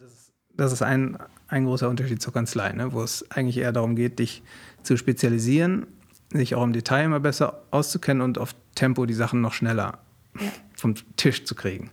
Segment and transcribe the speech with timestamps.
[0.00, 1.18] das ist, das ist ein,
[1.48, 2.92] ein großer Unterschied zur Kanzlei, ne?
[2.92, 4.42] wo es eigentlich eher darum geht, dich
[4.82, 5.86] zu spezialisieren,
[6.32, 9.98] sich auch im Detail immer besser auszukennen und auf Tempo die Sachen noch schneller
[10.40, 10.48] ja.
[10.74, 11.90] vom Tisch zu kriegen.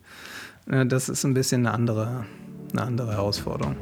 [0.67, 2.25] Ne, das ist ein bisschen eine andere,
[2.71, 3.75] eine andere Herausforderung.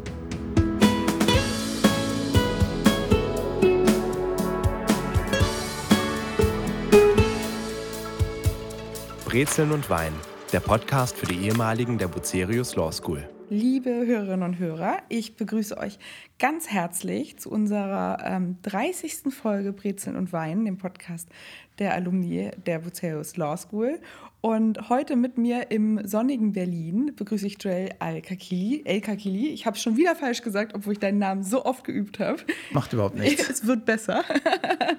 [9.25, 10.13] Brezeln und Wein,
[10.51, 13.27] der Podcast für die ehemaligen der Bucerius Law School.
[13.49, 15.99] Liebe Hörerinnen und Hörer, ich begrüße euch
[16.39, 19.31] ganz herzlich zu unserer ähm, 30.
[19.31, 21.29] Folge Brezeln und Wein, dem Podcast
[21.77, 23.99] der Alumni der Bucerius Law School.
[24.45, 28.83] Und heute mit mir im sonnigen Berlin begrüße ich Joel Al-Kakili.
[28.85, 29.47] El-Kakili.
[29.47, 32.37] Ich habe es schon wieder falsch gesagt, obwohl ich deinen Namen so oft geübt habe.
[32.69, 33.49] Macht überhaupt nichts.
[33.55, 34.23] Es wird besser.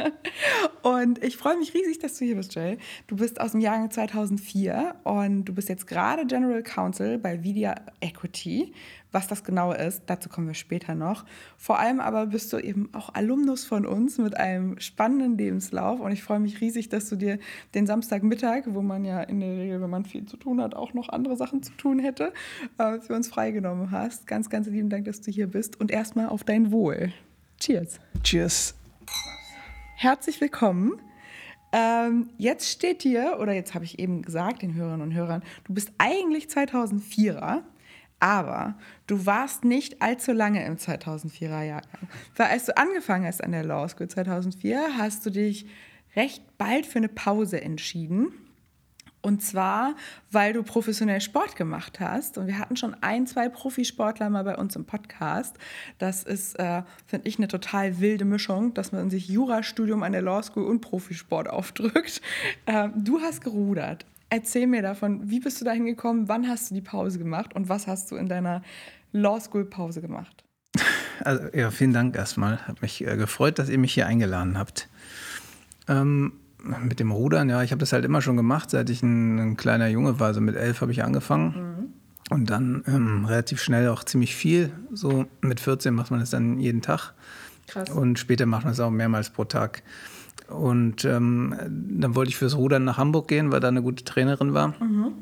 [0.83, 2.79] und ich freue mich riesig, dass du hier bist, Joel.
[3.07, 7.77] Du bist aus dem Jahr 2004 und du bist jetzt gerade General Counsel bei Vidia
[8.01, 8.73] Equity.
[9.16, 11.24] Was das genau ist, dazu kommen wir später noch.
[11.57, 16.13] Vor allem aber bist du eben auch Alumnus von uns mit einem spannenden Lebenslauf und
[16.13, 17.38] ich freue mich riesig, dass du dir
[17.74, 20.93] den Samstagmittag, wo man ja in der Regel, wenn man viel zu tun hat, auch
[20.93, 22.35] noch andere Sachen zu tun hätte,
[22.76, 24.26] äh, für uns freigenommen hast.
[24.26, 27.10] Ganz, ganz lieben Dank, dass du hier bist und erstmal auf dein Wohl.
[27.59, 27.98] Cheers.
[28.23, 28.74] Cheers.
[29.96, 31.01] Herzlich willkommen.
[31.73, 35.73] Ähm, jetzt steht hier, oder jetzt habe ich eben gesagt den Hörerinnen und Hörern, du
[35.73, 37.63] bist eigentlich 2004er.
[38.19, 42.09] Aber du warst nicht allzu lange im 2004er Jahrgang.
[42.37, 45.67] Weil als du angefangen hast an der Law School 2004, hast du dich
[46.15, 48.33] recht bald für eine Pause entschieden.
[49.27, 49.97] Und zwar,
[50.31, 52.39] weil du professionell Sport gemacht hast.
[52.39, 55.59] Und wir hatten schon ein, zwei Profisportler mal bei uns im Podcast.
[55.99, 60.23] Das ist, äh, finde ich, eine total wilde Mischung, dass man sich Jurastudium an der
[60.23, 62.23] Law School und Profisport aufdrückt.
[62.67, 64.06] Äh, du hast gerudert.
[64.28, 67.69] Erzähl mir davon, wie bist du dahin gekommen, wann hast du die Pause gemacht und
[67.69, 68.62] was hast du in deiner
[69.12, 70.44] Law School Pause gemacht?
[71.21, 72.59] Also, ja, vielen Dank erstmal.
[72.66, 74.88] Hat mich äh, gefreut, dass ihr mich hier eingeladen habt.
[75.88, 76.32] Ähm,
[76.82, 79.56] mit dem Rudern, ja, ich habe das halt immer schon gemacht, seit ich ein, ein
[79.56, 80.28] kleiner Junge war.
[80.28, 81.54] Also mit elf habe ich angefangen.
[81.54, 81.87] Mhm.
[82.28, 84.72] Und dann ähm, relativ schnell auch ziemlich viel.
[84.93, 87.14] So mit 14 macht man das dann jeden Tag.
[87.69, 87.88] Krass.
[87.91, 89.82] Und später macht man es auch mehrmals pro Tag.
[90.48, 94.54] Und ähm, dann wollte ich fürs Rudern nach Hamburg gehen, weil da eine gute Trainerin
[94.54, 94.68] war.
[94.80, 95.12] Mhm.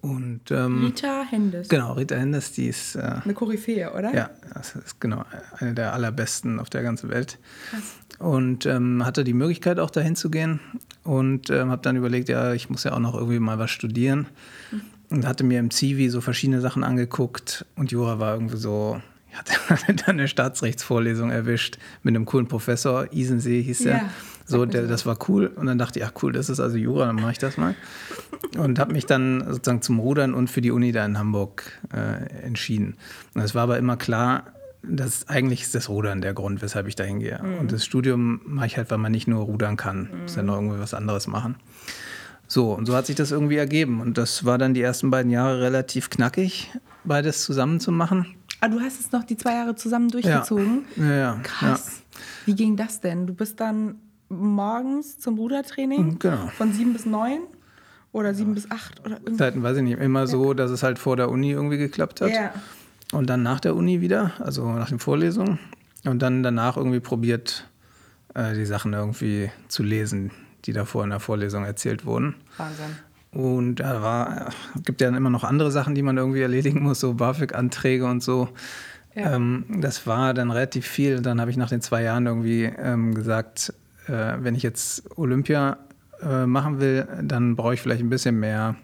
[0.00, 1.68] Und, ähm, Rita Hendes.
[1.68, 2.96] Genau, Rita Hendes, die ist.
[2.96, 4.14] Äh, eine Koryphäe, oder?
[4.14, 5.24] Ja, das ist genau
[5.58, 7.38] eine der allerbesten auf der ganzen Welt.
[7.70, 7.82] Krass.
[8.18, 10.60] Und ähm, hatte die Möglichkeit auch dahin zu gehen
[11.04, 14.26] und ähm, habe dann überlegt, ja, ich muss ja auch noch irgendwie mal was studieren.
[14.70, 14.80] Mhm.
[15.10, 19.00] Und hatte mir im Zivi so verschiedene Sachen angeguckt und Jura war irgendwie so
[19.30, 23.84] ich hatte dann eine Staatsrechtsvorlesung erwischt mit einem coolen Professor, Isensee hieß.
[23.84, 24.10] Ja,
[24.48, 25.48] so, der, das war cool.
[25.48, 27.74] Und dann dachte ich, ja cool, das ist also Jura, dann mache ich das mal.
[28.56, 32.44] Und habe mich dann sozusagen zum Rudern und für die Uni da in Hamburg äh,
[32.44, 32.96] entschieden.
[33.34, 34.44] Und es war aber immer klar,
[34.82, 37.38] dass eigentlich ist das Rudern der Grund, weshalb ich da hingehe.
[37.42, 37.58] Mhm.
[37.58, 40.22] Und das Studium mache ich halt, weil man nicht nur rudern kann, mhm.
[40.22, 41.56] muss ja noch irgendwie was anderes machen.
[42.46, 44.00] So, und so hat sich das irgendwie ergeben.
[44.00, 46.72] Und das war dann die ersten beiden Jahre relativ knackig,
[47.04, 48.34] beides zusammen zu machen.
[48.60, 50.86] Ah, du hast es noch die zwei Jahre zusammen durchgezogen?
[50.96, 51.16] Ja, ja.
[51.16, 51.40] ja.
[51.42, 52.00] Krass.
[52.00, 52.20] Ja.
[52.46, 53.26] Wie ging das denn?
[53.26, 53.96] Du bist dann
[54.28, 56.48] morgens zum Rudertraining mhm, genau.
[56.56, 57.40] von sieben bis neun
[58.12, 59.36] oder sieben bis acht oder irgendwie?
[59.36, 59.98] Zeiten weiß ich nicht.
[59.98, 62.30] Immer so, dass es halt vor der Uni irgendwie geklappt hat.
[62.30, 62.52] Ja.
[63.12, 65.58] Und dann nach der Uni wieder, also nach den Vorlesungen.
[66.04, 67.68] Und dann danach irgendwie probiert,
[68.34, 70.30] äh, die Sachen irgendwie zu lesen,
[70.64, 72.34] die davor in der Vorlesung erzählt wurden.
[72.56, 72.96] Wahnsinn.
[73.30, 74.50] Und da war,
[74.84, 78.22] gibt ja dann immer noch andere Sachen, die man irgendwie erledigen muss, so BAföG-Anträge und
[78.22, 78.48] so.
[79.14, 79.34] Ja.
[79.34, 81.20] Ähm, das war dann relativ viel.
[81.20, 83.72] Dann habe ich nach den zwei Jahren irgendwie ähm, gesagt,
[84.08, 85.78] äh, wenn ich jetzt Olympia
[86.22, 88.76] äh, machen will, dann brauche ich vielleicht ein bisschen mehr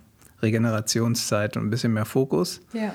[0.42, 2.60] Regenerationszeit und ein bisschen mehr Fokus.
[2.72, 2.92] Ja.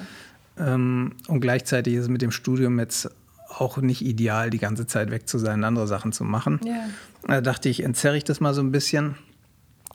[0.57, 3.09] Ähm, und gleichzeitig ist es mit dem Studium jetzt
[3.49, 6.59] auch nicht ideal, die ganze Zeit weg zu sein, andere Sachen zu machen.
[6.63, 6.85] Ja.
[7.27, 9.15] Da dachte ich, entzerre ich das mal so ein bisschen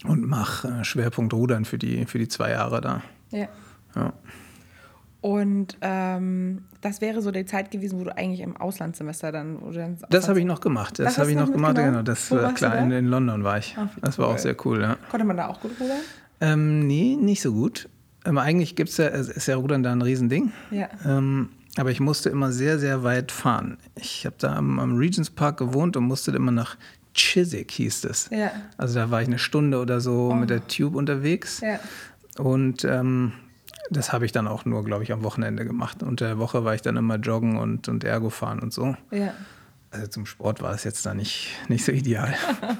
[0.03, 3.01] und mache äh, Schwerpunkt Rudern für die, für die zwei Jahre da.
[3.31, 3.47] Ja.
[3.95, 4.13] ja.
[5.25, 9.57] Und ähm, das wäre so die Zeit gewesen, wo du eigentlich im Auslandssemester dann.
[9.73, 10.99] dann das habe ich noch gemacht.
[10.99, 11.77] Das, das habe ich noch gemacht.
[11.77, 12.03] Genau.
[12.03, 12.77] Das war klar.
[12.77, 13.75] In, in, London war ich.
[13.75, 14.83] Ach, das war auch sehr cool.
[14.83, 14.97] Ja.
[15.09, 15.97] Konnte man da auch gut rudern?
[16.41, 17.89] Ähm, nee, nicht so gut.
[18.23, 20.51] Ähm, eigentlich gibt's ja, ist ja Rudern da ein Riesending.
[20.69, 20.89] Ja.
[21.03, 23.79] Ähm, aber ich musste immer sehr, sehr weit fahren.
[23.95, 26.77] Ich habe da am, am Regents Park gewohnt und musste immer nach
[27.15, 28.29] Chiswick hieß es.
[28.29, 28.51] Ja.
[28.77, 30.35] Also da war ich eine Stunde oder so oh.
[30.35, 31.61] mit der Tube unterwegs.
[31.61, 31.79] Ja.
[32.37, 33.31] Und ähm,
[33.89, 36.03] das habe ich dann auch nur, glaube ich, am Wochenende gemacht.
[36.03, 38.95] Unter der Woche war ich dann immer joggen und, und Ergo fahren und so.
[39.11, 39.33] Ja.
[39.91, 42.33] Also zum Sport war es jetzt da nicht, nicht so ideal.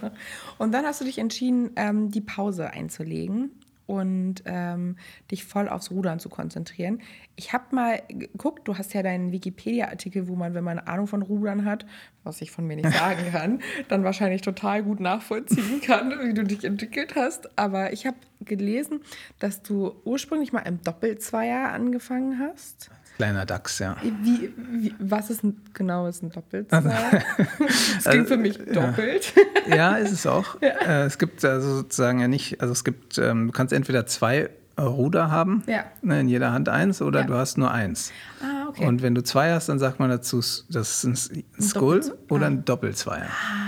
[0.58, 3.52] und dann hast du dich entschieden, ähm, die Pause einzulegen.
[3.88, 4.98] Und ähm,
[5.32, 7.02] dich voll aufs Rudern zu konzentrieren.
[7.36, 11.22] Ich habe mal geguckt, du hast ja deinen Wikipedia-Artikel, wo man, wenn man Ahnung von
[11.22, 11.86] Rudern hat,
[12.24, 16.44] was ich von mir nicht sagen kann, dann wahrscheinlich total gut nachvollziehen kann, wie du
[16.44, 17.58] dich entwickelt hast.
[17.58, 19.02] Aber ich habe gelesen,
[19.40, 22.90] dass du ursprünglich mal im Doppelzweier angefangen hast.
[23.16, 23.96] Kleiner Dachs, ja.
[24.22, 26.84] Wie, wie, was ist ein, genau ist ein Doppelzweier?
[27.60, 29.34] Das klingt Also, für mich doppelt.
[29.70, 30.62] Ja, ist es auch.
[30.62, 34.50] Äh, es gibt also sozusagen ja nicht, also es gibt, ähm, du kannst entweder zwei
[34.78, 35.86] Ruder haben, Ja.
[36.02, 37.26] ne, in jeder Hand eins, oder Ja.
[37.28, 38.12] du hast nur eins.
[38.42, 38.86] Ah, okay.
[38.86, 40.40] Und wenn du zwei hast, dann sagt man dazu,
[40.70, 42.48] das ist ein ein Skull oder ah.
[42.48, 43.28] ein Doppelzweier.
[43.30, 43.65] ah,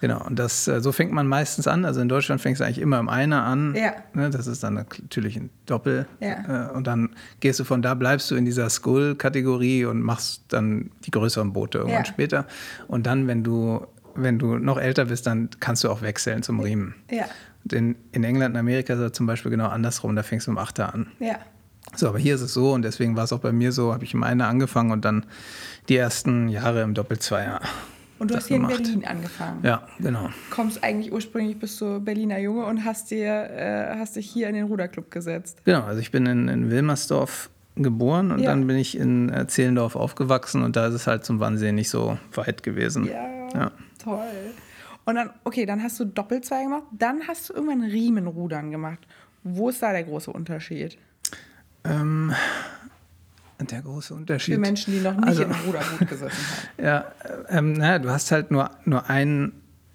[0.00, 1.84] Genau, und das, äh, so fängt man meistens an.
[1.86, 3.74] Also in Deutschland fängst du eigentlich immer im Einer an.
[3.74, 3.92] Ja.
[4.12, 6.06] Ne, das ist dann natürlich ein Doppel.
[6.20, 6.68] Ja.
[6.70, 7.10] Äh, und dann
[7.40, 11.78] gehst du von da, bleibst du in dieser Skull-Kategorie und machst dann die größeren Boote
[11.78, 12.06] irgendwann Ja.
[12.06, 12.46] später.
[12.88, 16.60] Und dann, wenn du, wenn du noch älter bist, dann kannst du auch wechseln zum
[16.60, 16.94] Riemen.
[17.10, 17.24] ja,
[17.64, 20.14] Und in, in England und Amerika ist das zum Beispiel genau andersrum.
[20.14, 21.06] Da fängst du im Achter an.
[21.20, 21.36] ja.
[21.94, 24.02] So, aber hier ist es so und deswegen war es auch bei mir so, habe
[24.02, 25.24] ich im Einer angefangen und dann
[25.88, 27.60] die ersten Jahre im Doppelzweier.
[28.18, 28.82] Und du hast hier in gemacht.
[28.82, 29.60] Berlin angefangen.
[29.62, 30.30] Ja, genau.
[30.50, 34.54] Kommst eigentlich ursprünglich bist du Berliner Junge und hast dir äh, hast dich hier in
[34.54, 35.58] den Ruderclub gesetzt.
[35.64, 38.50] Genau, also ich bin in, in Wilmersdorf geboren und Ja.
[38.50, 41.90] dann bin ich in äh, Zehlendorf aufgewachsen und da ist es halt zum Wannsee nicht
[41.90, 43.04] so weit gewesen.
[43.06, 43.70] Ja, Ja.
[44.02, 44.24] toll.
[45.04, 49.00] Und dann, okay, dann hast du Doppelzweier gemacht, dann hast du irgendwann Riemenrudern gemacht.
[49.44, 50.96] Wo ist da der große Unterschied?
[51.84, 52.32] Ähm,
[53.60, 54.54] der große Unterschied.
[54.54, 56.68] Für Menschen, die noch nicht Also- im Ruderboot gesessen haben.
[56.84, 57.04] Ja,
[57.48, 59.52] ähm, naja, du hast halt nur, nur einen,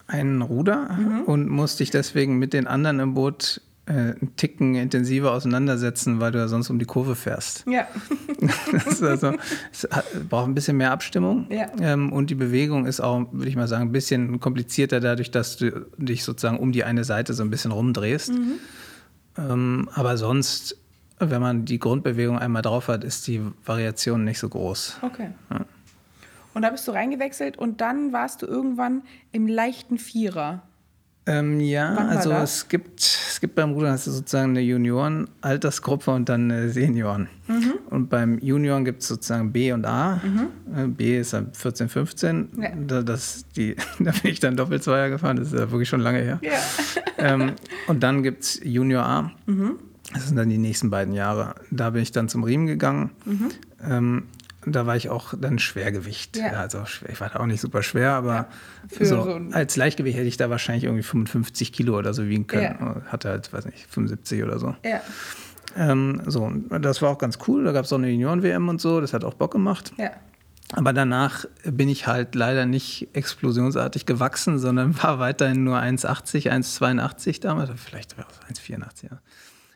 [0.07, 1.21] einen Ruder Mhm.
[1.23, 6.31] und musst dich deswegen mit den anderen im Boot äh, einen Ticken intensiver auseinandersetzen, weil
[6.31, 7.65] du ja sonst um die Kurve fährst.
[7.67, 7.87] Ja,
[8.71, 9.33] Das also,
[9.71, 11.47] es hat- braucht ein bisschen mehr Abstimmung.
[11.49, 11.67] Ja.
[11.79, 15.57] Ähm, und die Bewegung ist auch, würde ich mal sagen, ein bisschen komplizierter dadurch, dass
[15.57, 18.29] du dich sozusagen um die eine Seite so ein bisschen rumdrehst.
[18.33, 18.51] Mhm.
[19.37, 20.77] Ähm, aber sonst,
[21.29, 24.97] wenn man die Grundbewegung einmal drauf hat, ist die Variation nicht so groß.
[25.01, 25.29] okay.
[26.53, 30.63] Und da bist du reingewechselt und dann warst du irgendwann im leichten Vierer.
[31.27, 32.55] Ähm, ja, also das?
[32.55, 37.29] es gibt, es gibt beim Rudern hast du sozusagen eine Junioren-Altersgruppe und dann eine Senioren.
[37.47, 37.73] Mhm.
[37.91, 40.19] Und beim Junioren gibt es sozusagen B und A.
[40.75, 42.49] Äh, B ist dann 14, 15.
[42.57, 42.69] Ja.
[42.87, 46.19] Da, das, die, da bin ich dann Doppelzweier gefahren, das ist ja wirklich schon lange
[46.19, 46.39] her.
[46.41, 46.53] Ja.
[47.19, 47.53] ähm,
[47.87, 49.31] und dann gibt es Junior A.
[49.45, 49.77] Mhm.
[50.13, 51.55] Das sind dann die nächsten beiden Jahre.
[51.71, 53.11] Da bin ich dann zum Riemen gegangen.
[53.83, 54.23] Ähm,
[54.65, 56.37] da war ich auch dann Schwergewicht.
[56.37, 56.51] Ja.
[56.51, 56.59] Ja.
[56.59, 58.47] also ich war da auch nicht super schwer, aber
[58.89, 62.45] Für so, so als Leichtgewicht hätte ich da wahrscheinlich irgendwie 55 Kilo oder so wiegen
[62.47, 62.75] können.
[62.79, 63.01] Ja.
[63.07, 64.75] Hatte halt, weiß nicht, 75 oder so.
[64.85, 65.01] Ja,
[65.75, 67.63] Ähm, so, das war auch ganz cool.
[67.63, 69.01] Da gab es auch eine Junioren-WM und so.
[69.01, 69.93] Das hat auch Bock gemacht.
[69.97, 70.11] ja.
[70.73, 77.41] Aber danach bin ich halt leider nicht explosionsartig gewachsen, sondern war weiterhin nur 1,80, 1,82
[77.41, 78.77] damals, vielleicht war es 1,84.
[79.11, 79.19] Ja.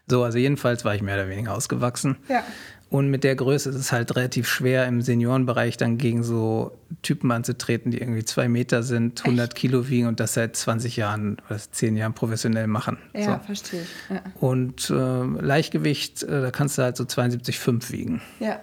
[0.07, 2.17] So, also jedenfalls war ich mehr oder weniger ausgewachsen.
[2.29, 2.43] Ja.
[2.91, 7.31] Und mit der Größe ist es halt relativ schwer, im Seniorenbereich dann gegen so Typen
[7.31, 11.57] anzutreten, die irgendwie zwei Meter sind, 100 Kilo wiegen und das seit 20 Jahren oder
[11.59, 12.99] 10 Jahren professionell machen.
[13.13, 13.45] Ja, So.
[13.47, 13.87] verstehe ich.
[14.15, 14.21] Ja.
[14.39, 14.93] Und äh,
[15.41, 18.21] Leichtgewicht, äh, da kannst du halt so 72,5 wiegen.
[18.39, 18.59] ja.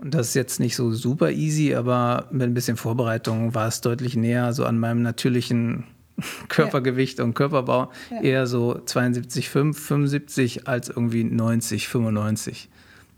[0.00, 3.80] Und das ist jetzt nicht so super easy, aber mit ein bisschen Vorbereitung war es
[3.80, 5.84] deutlich näher so an meinem natürlichen
[6.48, 7.90] Körpergewicht und Körperbau.
[8.10, 8.20] Ja.
[8.22, 12.68] Eher so 72,5, 75 als irgendwie 90, 95.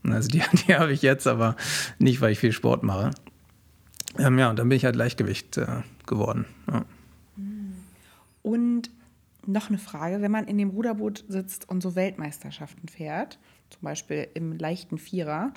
[0.02, 1.56] Und Also die, die habe ich jetzt, aber
[1.98, 3.10] nicht, weil ich viel Sport mache.
[4.18, 5.66] Ähm, ja, und dann bin ich halt Leichtgewicht äh,
[6.06, 6.46] geworden.
[6.70, 6.84] Ja.
[8.42, 8.90] Und
[9.46, 13.38] noch eine Frage, wenn man in dem Ruderboot sitzt und so Weltmeisterschaften fährt,
[13.70, 15.52] zum Beispiel im leichten Vierer,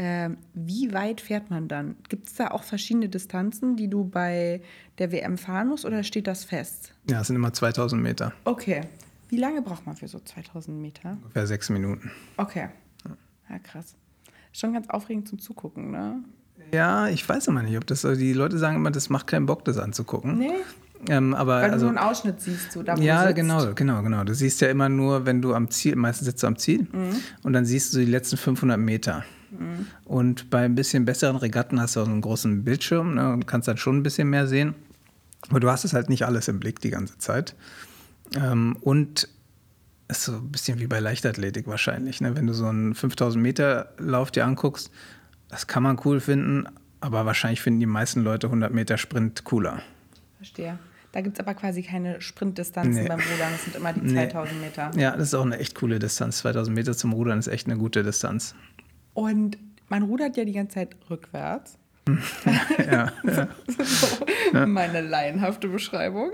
[0.00, 1.96] ähm, wie weit fährt man dann?
[2.08, 4.62] Gibt es da auch verschiedene Distanzen, die du bei
[4.98, 6.92] der WM fahren musst oder steht das fest?
[7.10, 8.82] ja, es sind immer 2000 Meter, Okay.
[9.30, 11.18] Wie lange braucht man für so 2000 Meter?
[11.22, 12.10] ungefähr sechs Minuten.
[12.38, 12.68] Okay.
[13.50, 13.94] Ja, krass.
[14.52, 16.22] Schon ganz aufregend zum Zugucken, ne?
[16.72, 19.46] Ja, ich weiß immer nicht, ob das so, die Leute sagen immer, das macht keinen
[19.46, 20.38] Bock, das anzugucken.
[20.38, 20.50] Nee?
[21.08, 24.02] Ähm, aber Weil also, du nur einen Ausschnitt siehst, so da wo Ja, genau, genau,
[24.02, 24.24] genau.
[24.24, 27.16] Du siehst ja immer nur, wenn du am Ziel, meistens sitzt du am Ziel Mhm.
[27.42, 29.24] und dann siehst du die letzten 500 Meter.
[30.04, 33.46] Und bei ein bisschen besseren Regatten hast du auch so einen großen Bildschirm ne, und
[33.46, 34.74] kannst dann schon ein bisschen mehr sehen.
[35.48, 37.54] Aber du hast es halt nicht alles im Blick die ganze Zeit.
[38.36, 39.28] Ähm, und
[40.08, 42.20] ist so ein bisschen wie bei Leichtathletik wahrscheinlich.
[42.20, 42.34] Ne?
[42.34, 44.90] Wenn du so einen 5000 Meter Lauf dir anguckst,
[45.48, 46.66] das kann man cool finden,
[47.00, 49.80] aber wahrscheinlich finden die meisten Leute 100 Meter Sprint cooler.
[50.36, 50.78] Verstehe.
[51.12, 53.08] Da gibt es aber quasi keine Sprintdistanzen Nee.
[53.08, 53.52] beim Rudern.
[53.52, 54.28] Das sind immer die Nee.
[54.28, 54.90] 2000 Meter.
[54.96, 56.38] Ja, das ist auch eine echt coole Distanz.
[56.38, 58.54] 2000 Meter zum Rudern ist echt eine gute Distanz.
[59.18, 59.58] Und
[59.88, 61.76] man rudert ja die ganze Zeit rückwärts.
[62.78, 63.48] Ja, ja.
[63.84, 64.24] so
[64.66, 66.30] meine laienhafte Beschreibung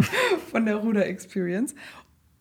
[0.50, 1.74] von der Ruder-Experience.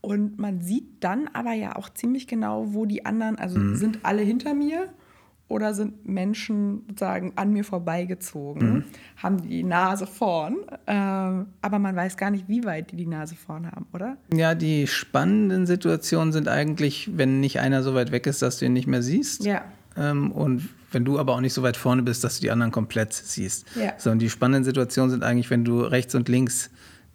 [0.02, 3.76] Und man sieht dann aber ja auch ziemlich genau, wo die anderen, also mhm.
[3.78, 4.94] sind alle hinter mir
[5.48, 8.84] oder sind Menschen sozusagen an mir vorbeigezogen, mhm.
[9.18, 13.36] haben die Nase vorn, äh, aber man weiß gar nicht, wie weit die die Nase
[13.36, 14.18] vorn haben, oder?
[14.34, 18.66] Ja, die spannenden Situationen sind eigentlich, wenn nicht einer so weit weg ist, dass du
[18.66, 19.44] ihn nicht mehr siehst.
[19.46, 19.64] Ja.
[19.98, 22.72] Ähm, und wenn du aber auch nicht so weit vorne bist, dass du die anderen
[22.72, 23.66] komplett siehst.
[23.76, 23.94] Ja.
[23.98, 26.70] Sondern die spannenden Situationen sind eigentlich, wenn du rechts und links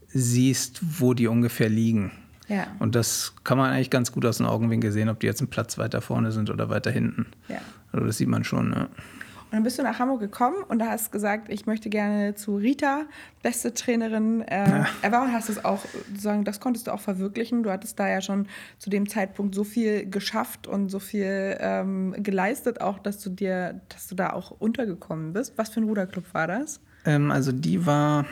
[0.09, 2.13] siehst, wo die ungefähr liegen.
[2.49, 2.67] Ja.
[2.81, 5.51] Und das kann man eigentlich ganz gut aus den Augenwinkel sehen, ob die jetzt einen
[5.51, 7.27] Platz weiter vorne sind oder weiter hinten.
[7.49, 7.61] Ja.
[7.93, 8.71] Also das sieht man schon.
[8.71, 8.89] Ne?
[9.51, 12.55] Und dann bist du nach Hamburg gekommen und da hast gesagt, ich möchte gerne zu
[12.55, 13.03] Rita,
[13.43, 15.23] beste Trainerin äh, ja.
[15.23, 15.85] Und hast es auch,
[16.17, 17.65] sagen, das konntest du auch verwirklichen.
[17.65, 18.47] Du hattest da ja schon
[18.79, 23.81] zu dem Zeitpunkt so viel geschafft und so viel ähm, geleistet, auch dass du dir,
[23.89, 25.55] dass du da auch untergekommen bist.
[25.57, 26.81] Was für ein Ruderclub war das?
[27.05, 28.27] Ähm, also die war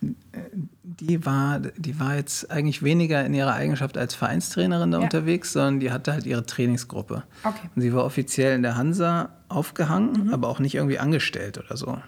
[0.00, 5.04] die war, die war jetzt eigentlich weniger in ihrer Eigenschaft als Vereinstrainerin da ja.
[5.04, 7.24] unterwegs, sondern die hatte halt ihre Trainingsgruppe.
[7.44, 7.68] Okay.
[7.74, 10.34] Und sie war offiziell in der Hansa aufgehangen, mhm.
[10.34, 11.98] aber auch nicht irgendwie angestellt oder so.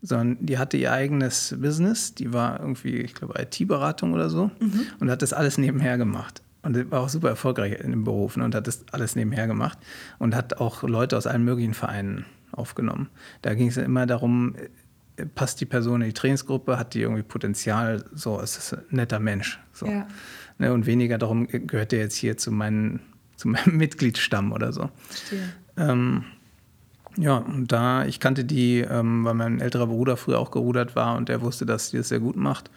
[0.00, 4.82] Sondern die hatte ihr eigenes Business, die war irgendwie, ich glaube, IT-Beratung oder so mhm.
[5.00, 6.42] und hat das alles nebenher gemacht.
[6.62, 9.78] Und war auch super erfolgreich in dem Beruf ne, und hat das alles nebenher gemacht
[10.18, 13.08] und hat auch Leute aus allen möglichen Vereinen aufgenommen.
[13.42, 14.54] Da ging es immer darum,
[15.34, 19.20] passt die Person in die Trainingsgruppe, hat die irgendwie Potenzial, so ist es ein netter
[19.20, 19.60] Mensch.
[19.72, 19.86] So.
[19.86, 20.06] Ja.
[20.58, 23.00] Ne, und weniger darum, gehört der jetzt hier zu, meinen,
[23.36, 24.90] zu meinem Mitgliedsstamm oder so.
[25.76, 26.24] Ähm,
[27.16, 31.16] ja, und da, ich kannte die, ähm, weil mein älterer Bruder früher auch gerudert war
[31.16, 32.70] und der wusste, dass die das sehr gut macht.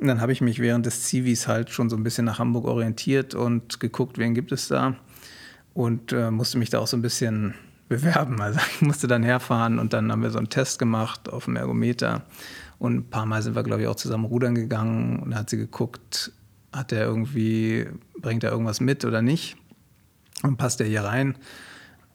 [0.00, 2.66] Und dann habe ich mich während des Zivis halt schon so ein bisschen nach Hamburg
[2.66, 4.96] orientiert und geguckt, wen gibt es da.
[5.72, 7.54] Und äh, musste mich da auch so ein bisschen
[7.88, 8.40] bewerben.
[8.40, 11.56] Also ich musste dann herfahren und dann haben wir so einen Test gemacht auf dem
[11.56, 12.22] Ergometer.
[12.78, 15.50] Und ein paar Mal sind wir, glaube ich, auch zusammen rudern gegangen und dann hat
[15.50, 16.32] sie geguckt,
[16.72, 17.86] hat er irgendwie,
[18.20, 19.56] bringt er irgendwas mit oder nicht?
[20.42, 21.36] Und passt er hier rein?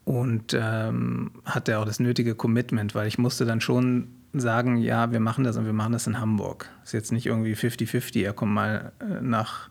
[0.04, 5.12] Und ähm, hat er auch das nötige Commitment, weil ich musste dann schon sagen, ja,
[5.12, 6.70] wir machen das und wir machen das in Hamburg.
[6.84, 9.70] Ist jetzt nicht irgendwie 50-50, er kommt mal äh, nach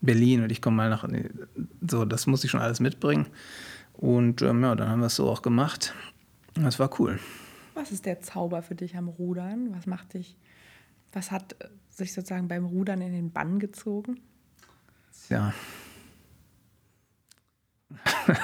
[0.00, 1.06] Berlin und ich komme mal nach.
[1.88, 3.26] So, das muss ich schon alles mitbringen.
[3.92, 5.94] Und ähm, ja, dann haben wir es so auch gemacht.
[6.54, 7.18] Das war cool.
[7.74, 9.74] Was ist der Zauber für dich am Rudern?
[9.74, 10.36] Was macht dich,
[11.12, 14.20] was hat äh, sich sozusagen beim Rudern in den Bann gezogen?
[15.28, 15.52] Ja.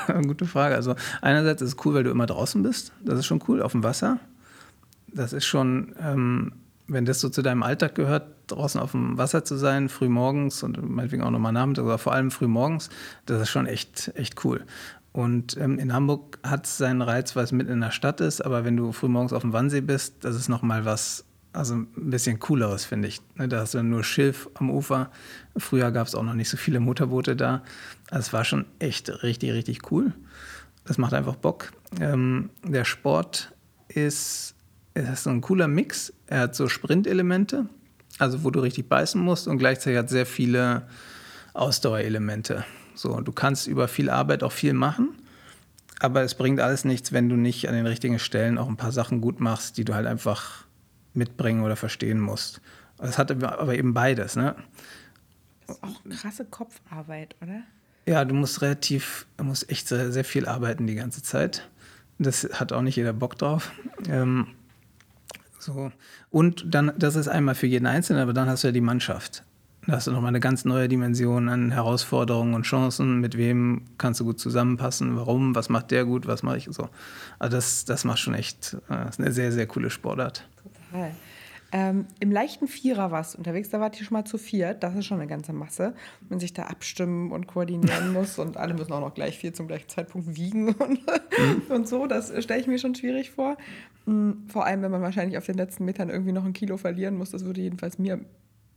[0.27, 0.75] Gute Frage.
[0.75, 2.93] Also einerseits ist es cool, weil du immer draußen bist.
[3.05, 4.19] Das ist schon cool, auf dem Wasser.
[5.09, 6.53] Das ist schon, ähm,
[6.87, 10.63] wenn das so zu deinem Alltag gehört, draußen auf dem Wasser zu sein, früh morgens
[10.63, 12.91] und meinetwegen auch nochmal nachmittags, aber vor allem früh morgens,
[13.27, 14.65] das ist schon echt, echt cool.
[15.13, 18.45] Und ähm, in Hamburg hat es seinen Reiz, weil es mitten in der Stadt ist,
[18.45, 22.39] aber wenn du frühmorgens auf dem Wannsee bist, das ist nochmal was, also ein bisschen
[22.39, 23.21] cooleres, finde ich.
[23.37, 25.11] Ne, da hast du nur Schilf am Ufer.
[25.57, 27.63] Früher gab es auch noch nicht so viele Motorboote da.
[28.11, 30.13] Also es war schon echt richtig, richtig cool.
[30.85, 31.73] Das macht einfach Bock.
[32.01, 33.53] Ähm, der Sport
[33.89, 34.55] ist,
[34.95, 36.13] ist so ein cooler Mix.
[36.27, 37.67] Er hat so Sprintelemente,
[38.19, 40.87] also wo du richtig beißen musst und gleichzeitig hat sehr viele
[41.55, 42.65] Ausdauerelemente.
[42.99, 45.11] So, du kannst über viel Arbeit auch viel machen,
[46.01, 48.91] aber es bringt alles nichts, wenn du nicht an den richtigen Stellen auch ein paar
[48.91, 50.65] Sachen gut machst, die du halt einfach
[51.15, 52.61] mitbringen oder verstehen musst.
[52.97, 54.57] Das hat aber eben beides, ne?
[55.69, 57.63] Das ist auch krasse Kopfarbeit, oder?
[58.07, 61.69] Ja, du musst relativ, du musst echt sehr, sehr viel arbeiten die ganze Zeit.
[62.19, 63.71] Das hat auch nicht jeder Bock drauf.
[64.09, 64.49] Ähm,
[65.61, 65.93] so.
[66.31, 69.45] Und dann, das ist einmal für jeden Einzelnen, aber dann hast du ja die Mannschaft.
[69.89, 73.21] Da hast du nochmal eine ganz neue Dimension an Herausforderungen und Chancen.
[73.23, 75.17] Mit wem kannst du gut zusammenpassen?
[75.17, 75.55] Warum?
[75.55, 76.27] Was macht der gut?
[76.27, 76.91] Was mache ich so?
[77.39, 80.47] Also das, das macht schon echt, das äh, ist eine sehr, sehr coole Sportart.
[80.91, 81.13] Total.
[81.73, 84.83] Ähm, Im leichten Vierer warst du unterwegs, da wart ihr schon mal zu viert.
[84.83, 85.95] Das ist schon eine ganze Masse.
[86.21, 89.55] Wenn man sich da abstimmen und koordinieren muss und alle müssen auch noch gleich viel
[89.55, 91.63] zum gleichen Zeitpunkt wiegen und, mhm.
[91.71, 93.57] und so, das stelle ich mir schon schwierig vor.
[94.05, 97.17] Mm, vor allem, wenn man wahrscheinlich auf den letzten Metern irgendwie noch ein Kilo verlieren
[97.17, 97.31] muss.
[97.31, 98.21] Das würde jedenfalls mir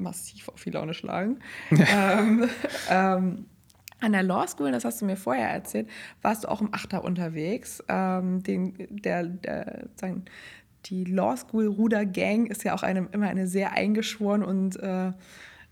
[0.01, 1.39] massiv auf die Laune schlagen.
[1.71, 2.49] ähm,
[2.89, 3.45] ähm,
[3.99, 5.87] an der Law School, das hast du mir vorher erzählt,
[6.21, 7.83] warst du auch im Achter unterwegs.
[7.87, 10.25] Ähm, den, der, der, sagen,
[10.85, 15.11] die Law School Ruder Gang ist ja auch eine, immer eine sehr eingeschworen und äh,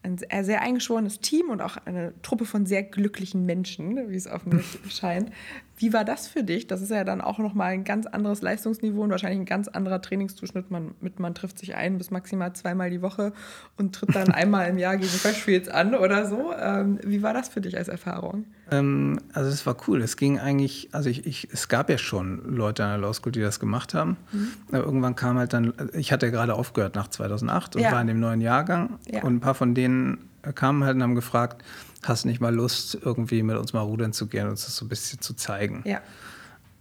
[0.02, 4.94] ein sehr eingeschworenes Team und auch eine Truppe von sehr glücklichen Menschen, wie es offensichtlich
[4.96, 5.32] scheint.
[5.80, 6.68] Wie war das für dich?
[6.68, 10.02] Das ist ja dann auch nochmal ein ganz anderes Leistungsniveau und wahrscheinlich ein ganz anderer
[10.02, 10.70] Trainingszuschnitt.
[10.70, 13.32] Man, mit, man trifft sich ein bis maximal zweimal die Woche
[13.78, 16.54] und tritt dann einmal im Jahr gegen Freshfields an oder so.
[16.54, 18.44] Ähm, wie war das für dich als Erfahrung?
[18.72, 20.02] Ähm, also es war cool.
[20.02, 23.32] Es ging eigentlich, also ich, ich, es gab ja schon Leute an der Law School,
[23.32, 24.18] die das gemacht haben.
[24.34, 24.48] Mhm.
[24.74, 27.94] Aber irgendwann kam halt dann, ich hatte ja gerade aufgehört nach 2008 und ja.
[27.94, 29.00] war in dem neuen Jahrgang.
[29.10, 29.24] Ja.
[29.24, 31.64] Und ein paar von denen kamen halt und haben gefragt,
[32.04, 34.76] hast du nicht mal Lust, irgendwie mit uns mal rudern zu gehen und uns das
[34.76, 35.84] so ein bisschen zu zeigen?
[35.86, 36.02] Ja.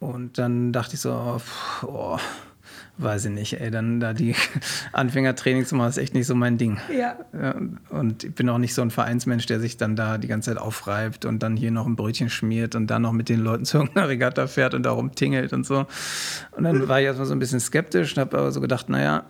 [0.00, 2.18] Und dann dachte ich so, oh, pff, oh,
[2.98, 4.34] weiß ich nicht, ey, dann da die
[4.92, 6.78] Anfängertraining zu machen, ist echt nicht so mein Ding.
[6.92, 7.16] Ja.
[7.32, 7.54] Ja,
[7.90, 10.60] Und ich bin auch nicht so ein Vereinsmensch, der sich dann da die ganze Zeit
[10.60, 13.78] aufreibt und dann hier noch ein Brötchen schmiert und dann noch mit den Leuten zu
[13.78, 15.86] irgendeiner Regatta fährt und da rumtingelt und so.
[16.52, 19.24] Und dann war ich erstmal so ein bisschen skeptisch und habe aber so gedacht, naja,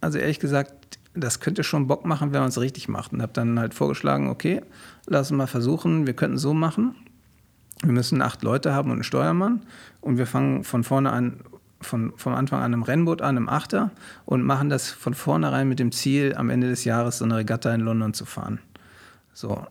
[0.00, 3.12] also ehrlich gesagt, das könnte schon Bock machen, wenn man es richtig macht.
[3.12, 4.62] Und habe dann halt vorgeschlagen, okay,
[5.06, 6.94] lass uns mal versuchen, wir könnten so machen.
[7.82, 9.62] Wir müssen acht Leute haben und einen Steuermann.
[10.00, 11.40] Und wir fangen von vorne an,
[11.80, 13.90] von, vom Anfang an im Rennboot an, im Achter,
[14.24, 17.74] und machen das von vornherein mit dem Ziel, am Ende des Jahres so eine Regatta
[17.74, 18.60] in London zu fahren.
[19.34, 19.66] So.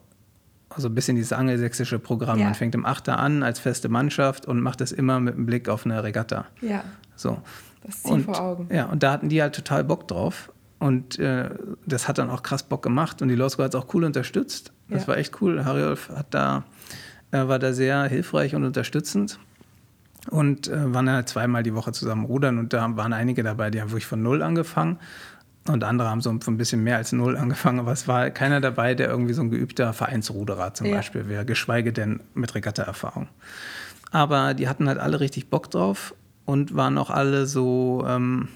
[0.69, 2.39] Also ein bisschen dieses angelsächsische Programm.
[2.39, 2.45] Ja.
[2.45, 5.67] Man fängt im Achter an als feste Mannschaft und macht das immer mit einem Blick
[5.67, 6.45] auf eine Regatta.
[6.61, 6.83] Ja.
[7.15, 7.39] So.
[7.83, 8.69] Das Ziel Und, vor Augen.
[8.73, 10.50] Ja, und da hatten die halt total Bock drauf.
[10.81, 11.51] Und äh,
[11.85, 13.21] das hat dann auch krass Bock gemacht.
[13.21, 14.71] Und die Law School hat es auch cool unterstützt.
[14.89, 15.09] Das Ja.
[15.09, 15.63] war echt cool.
[15.63, 16.63] Hariolf hat da,
[17.29, 19.37] äh, war da sehr hilfreich und unterstützend.
[20.31, 22.57] Und äh, waren dann halt zweimal die Woche zusammen rudern.
[22.57, 24.97] Und da waren einige dabei, die haben wirklich von Null angefangen.
[25.67, 27.79] Und andere haben so ein bisschen mehr als Null angefangen.
[27.79, 30.95] Aber es war keiner dabei, der irgendwie so ein geübter Vereinsruderer zum Ja.
[30.97, 33.27] Beispiel wäre, geschweige denn mit Regatta-Erfahrung.
[34.11, 38.47] Aber die hatten halt alle richtig Bock drauf und waren auch alle so, ähm,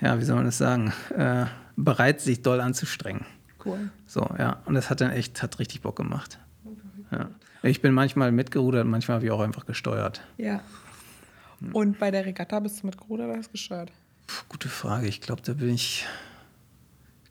[0.00, 3.24] ja, wie soll man das sagen, äh, bereit, sich doll anzustrengen.
[3.64, 3.90] Cool.
[4.06, 4.62] So, ja.
[4.64, 6.38] Und das hat dann echt, hat richtig Bock gemacht.
[7.10, 7.28] Ja.
[7.62, 10.22] Ich bin manchmal mitgerudert, manchmal habe ich auch einfach gesteuert.
[10.36, 10.60] Ja.
[11.72, 13.90] Und bei der Regatta bist du mit gerudert oder hast du gesteuert?
[14.26, 15.06] Puh, gute Frage.
[15.06, 16.06] Ich glaube, da bin ich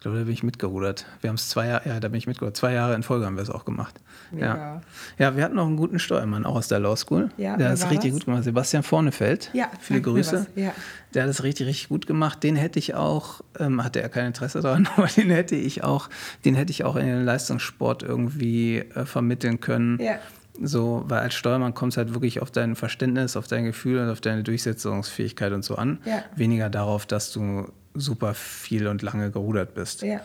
[0.05, 1.07] glaube, da bin ich mitgerudert.
[1.21, 2.55] Wir haben es zwei Jahre, ja, da bin ich mitgerudert.
[2.55, 3.95] Zwei Jahre in Folge haben wir es auch gemacht.
[4.37, 4.81] Ja.
[5.17, 7.29] Ja, wir hatten auch einen guten Steuermann, auch aus der Law School.
[7.37, 8.19] Ja, der hat es richtig das?
[8.19, 8.43] gut gemacht.
[8.43, 9.49] Sebastian Vornefeld.
[9.53, 10.45] Ja, viele Grüße.
[10.55, 10.73] Ja.
[11.15, 12.43] Der hat es richtig, richtig gut gemacht.
[12.43, 16.07] Den hätte ich auch, ähm, hatte er kein Interesse daran, aber den hätte ich auch,
[16.45, 19.99] den hätte ich auch in den Leistungssport irgendwie äh, vermitteln können.
[19.99, 20.19] Ja.
[20.61, 24.11] So, weil als Steuermann kommt es halt wirklich auf dein Verständnis, auf dein Gefühl und
[24.11, 25.97] auf deine Durchsetzungsfähigkeit und so an.
[26.05, 26.23] Ja.
[26.35, 30.01] Weniger darauf, dass du super viel und lange gerudert bist.
[30.01, 30.21] Ja.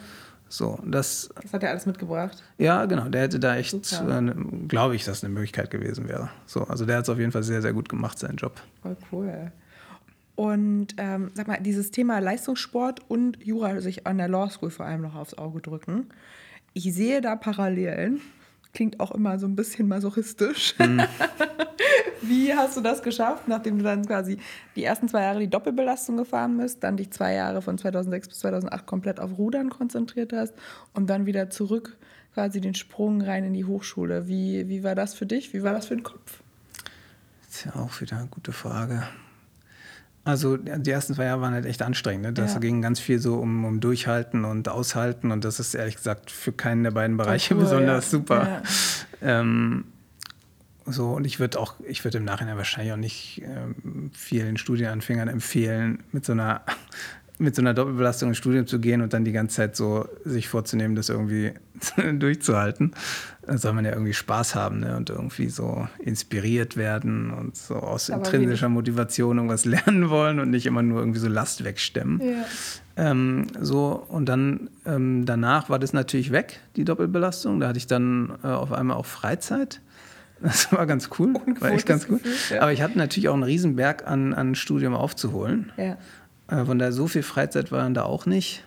[0.48, 2.42] So, das, Das hat er alles mitgebracht.
[2.58, 4.34] ja, genau, der hätte da echt, äh,
[4.66, 6.28] glaube ich, dass eine Möglichkeit gewesen wäre.
[6.46, 8.60] So, also der hat es auf jeden Fall sehr, sehr gut gemacht, seinen Job.
[8.82, 9.52] Voll cool.
[10.34, 14.86] Und ähm, sag mal, dieses Thema Leistungssport und Jura sich an der Law School vor
[14.86, 16.06] allem noch aufs Auge drücken.
[16.72, 18.20] Ich sehe da Parallelen.
[18.72, 20.74] Klingt auch immer so ein bisschen masochistisch.
[22.22, 24.38] Wie hast du das geschafft, nachdem du dann quasi
[24.76, 28.38] die ersten zwei Jahre die Doppelbelastung gefahren bist, dann dich zwei Jahre von 2006 bis
[28.40, 30.54] 2008 komplett auf Rudern konzentriert hast
[30.92, 31.96] und dann wieder zurück
[32.34, 34.28] quasi den Sprung rein in die Hochschule?
[34.28, 35.52] Wie, wie war das für dich?
[35.52, 36.42] Wie war das für den Kopf?
[37.46, 39.02] Das ist ja auch wieder eine gute Frage.
[40.30, 42.22] Also die ersten zwei Jahre waren halt echt anstrengend.
[42.22, 42.32] Ne?
[42.32, 42.60] Das Ja.
[42.60, 46.52] ging ganz viel so um, um Durchhalten und Aushalten und das ist ehrlich gesagt für
[46.52, 48.18] keinen der beiden Bereiche cool, besonders ja.
[48.18, 48.62] super.
[49.20, 49.40] Ja.
[49.40, 49.84] Ähm,
[50.86, 55.28] so, und ich würde auch, ich würde im Nachhinein wahrscheinlich auch nicht ähm, vielen Studienanfängern
[55.28, 56.62] empfehlen, mit so einer
[57.40, 60.48] mit so einer Doppelbelastung ins Studium zu gehen und dann die ganze Zeit so sich
[60.48, 61.52] vorzunehmen, das irgendwie
[62.18, 62.92] durchzuhalten.
[63.46, 64.96] Da soll man ja irgendwie Spaß haben ne?
[64.96, 70.50] und irgendwie so inspiriert werden und so aus Aber intrinsischer Motivation irgendwas lernen wollen und
[70.50, 72.20] nicht immer nur irgendwie so Last wegstemmen.
[72.20, 72.44] Ja.
[72.96, 77.58] Ähm, so, und dann ähm, danach war das natürlich weg, die Doppelbelastung.
[77.60, 79.80] Da hatte ich dann äh, auf einmal auch Freizeit.
[80.42, 81.34] Das war ganz cool.
[81.58, 82.18] War echt ganz cool.
[82.48, 82.62] Ja.
[82.62, 85.70] Aber ich hatte natürlich auch einen Riesenberg an, an Studium aufzuholen.
[85.76, 85.98] Ja.
[86.50, 88.64] Äh, von daher so viel Freizeit war dann da auch nicht.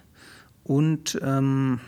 [0.64, 1.80] Und, ähm,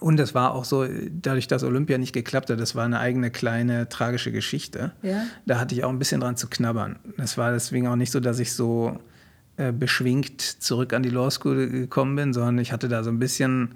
[0.00, 3.30] und es war auch so, dadurch, dass Olympia nicht geklappt hat, das war eine eigene
[3.30, 4.92] kleine tragische Geschichte.
[5.02, 5.24] Ja.
[5.46, 6.98] Da hatte ich auch ein bisschen dran zu knabbern.
[7.16, 8.98] Das war deswegen auch nicht so, dass ich so
[9.56, 13.18] äh, beschwingt zurück an die Law School gekommen bin, sondern ich hatte da so ein
[13.18, 13.74] bisschen.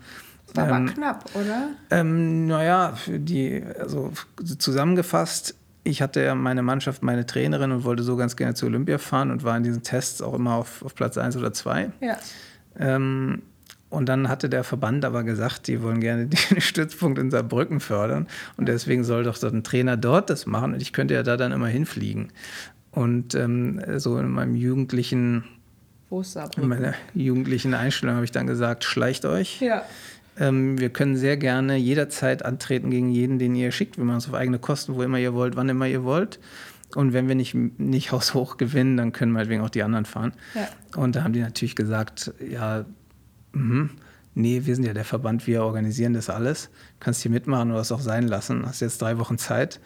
[0.54, 1.70] War aber ähm, knapp, oder?
[1.90, 4.12] ähm, naja, für die, also
[4.58, 8.98] zusammengefasst, ich hatte ja meine Mannschaft, meine Trainerin und wollte so ganz gerne zu Olympia
[8.98, 11.90] fahren und war in diesen Tests auch immer auf, auf Platz 1 oder 2.
[12.00, 12.18] Ja.
[12.78, 13.42] Ähm,
[13.90, 18.26] und dann hatte der Verband aber gesagt, die wollen gerne den Stützpunkt in Saarbrücken fördern.
[18.56, 20.72] Und deswegen soll doch dort ein Trainer dort das machen.
[20.74, 22.32] Und ich könnte ja da dann immer hinfliegen.
[22.90, 25.44] Und ähm, so in meinem jugendlichen,
[26.56, 29.60] in meiner jugendlichen Einstellung habe ich dann gesagt, schleicht euch.
[29.60, 29.82] Ja.
[30.42, 33.96] Ähm, wir können sehr gerne jederzeit antreten gegen jeden, den ihr schickt.
[33.96, 36.40] Wir machen es auf eigene Kosten, wo immer ihr wollt, wann immer ihr wollt.
[36.96, 40.32] Und wenn wir nicht, nicht haushoch gewinnen, dann können meinetwegen auch die anderen fahren.
[40.54, 40.68] Ja.
[41.00, 42.84] Und da haben die natürlich gesagt, ja,
[43.52, 43.90] mhm,
[44.34, 46.70] nee, wir sind ja der Verband, wir organisieren das alles.
[46.98, 48.66] Kannst hier mitmachen oder es auch sein lassen.
[48.66, 49.78] Hast jetzt drei Wochen Zeit.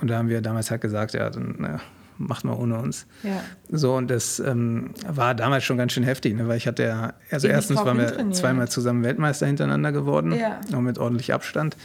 [0.00, 1.78] Und da haben wir damals halt gesagt, ja, dann äh,
[2.18, 3.06] macht mal ohne uns.
[3.22, 3.42] Ja.
[3.70, 6.46] So, und das ähm, war damals schon ganz schön heftig, ne?
[6.48, 10.60] weil ich hatte ja, also die erstens waren wir zweimal zusammen Weltmeister hintereinander geworden, Ja.
[10.74, 11.76] auch mit ordentlich Abstand.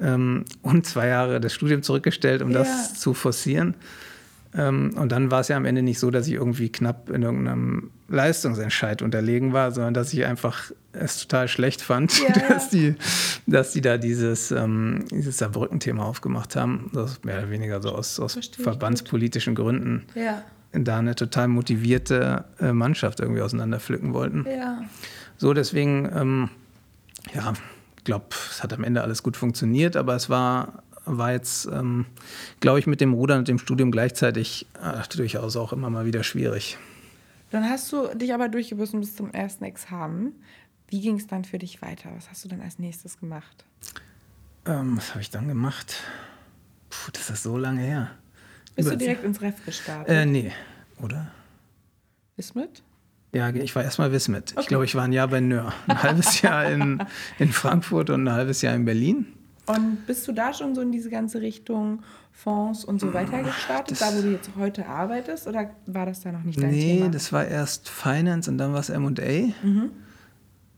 [0.00, 2.58] Ähm, und zwei Jahre das Studium zurückgestellt, um Ja.
[2.60, 3.74] das zu forcieren.
[4.56, 7.22] Ähm, und dann war es ja am Ende nicht so, dass ich irgendwie knapp in
[7.22, 12.48] irgendeinem Leistungsentscheid unterlegen war, sondern dass ich einfach es total schlecht fand, Ja, ja.
[12.48, 12.94] dass, die,
[13.46, 16.90] dass die da dieses, ähm, dieses Saarbrücken-Thema aufgemacht haben.
[16.94, 20.42] Das mehr oder weniger so aus, aus verbandspolitischen Gründen Ja.
[20.72, 24.46] da eine total motivierte äh, Mannschaft irgendwie auseinanderpflücken wollten.
[24.50, 24.80] Ja.
[25.36, 26.48] So, deswegen, ähm,
[27.34, 27.52] ja,
[27.98, 32.06] ich glaube, es hat am Ende alles gut funktioniert, aber es war, war jetzt, ähm,
[32.60, 36.22] glaube ich, mit dem Rudern und dem Studium gleichzeitig äh, durchaus auch immer mal wieder
[36.22, 36.76] schwierig.
[37.50, 40.32] Dann hast du dich aber durchgebissen bis zum ersten Examen.
[40.88, 42.10] Wie ging es dann für dich weiter?
[42.16, 43.64] Was hast du dann als nächstes gemacht?
[44.66, 46.02] Ähm, was habe ich dann gemacht?
[46.90, 48.10] Puh, das ist so lange her.
[48.74, 50.08] Bist du Über- direkt ins Ref gestartet?
[50.08, 50.52] Äh, nee,
[51.00, 51.30] oder?
[52.36, 52.82] Bist mit?
[53.32, 54.52] Ja, ich war erstmal Wismit.
[54.52, 54.60] Okay.
[54.62, 55.72] Ich glaube, ich war ein Jahr bei Nöhr.
[55.88, 57.02] Ein halbes Jahr in,
[57.38, 59.26] in Frankfurt und ein halbes Jahr in Berlin.
[59.66, 62.02] Und bist du da schon so in diese ganze Richtung
[62.32, 65.46] Fonds und so weiter gestartet, da wo du jetzt heute arbeitest?
[65.48, 67.08] Oder war das da noch nicht dein Nee, Thema?
[67.10, 69.10] das war erst Finance und dann war es MA.
[69.62, 69.90] Mhm.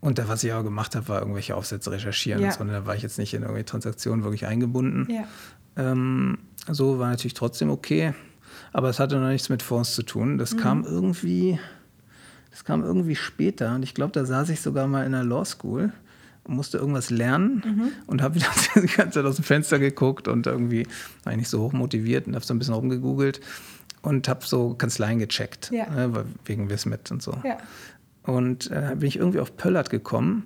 [0.01, 2.47] Und da, was ich auch gemacht habe, war irgendwelche Aufsätze recherchieren, Ja.
[2.49, 5.07] und so, und da war ich jetzt nicht in irgendwelche Transaktionen wirklich eingebunden.
[5.13, 5.25] ja.
[5.77, 6.39] Ähm,
[6.71, 8.13] so war natürlich trotzdem okay,
[8.73, 10.37] aber es hatte noch nichts mit Fonds zu tun.
[10.39, 10.59] Das Mhm.
[10.59, 11.59] kam irgendwie,
[12.51, 15.45] das kam irgendwie später und ich glaube, da saß ich sogar mal in der Law
[15.45, 15.93] School
[16.49, 17.89] musste irgendwas lernen Mhm.
[18.07, 20.87] und habe wieder die ganze Zeit aus dem Fenster geguckt und irgendwie
[21.25, 23.41] war ich nicht so hoch motiviert und habe so ein bisschen rumgegoogelt
[24.03, 25.89] und habe so Kanzleien gecheckt, Ja.
[25.91, 27.37] ne, wegen Wismit und so.
[27.45, 27.59] Ja.
[28.23, 30.45] Und äh, bin ich irgendwie auf Pöllert gekommen,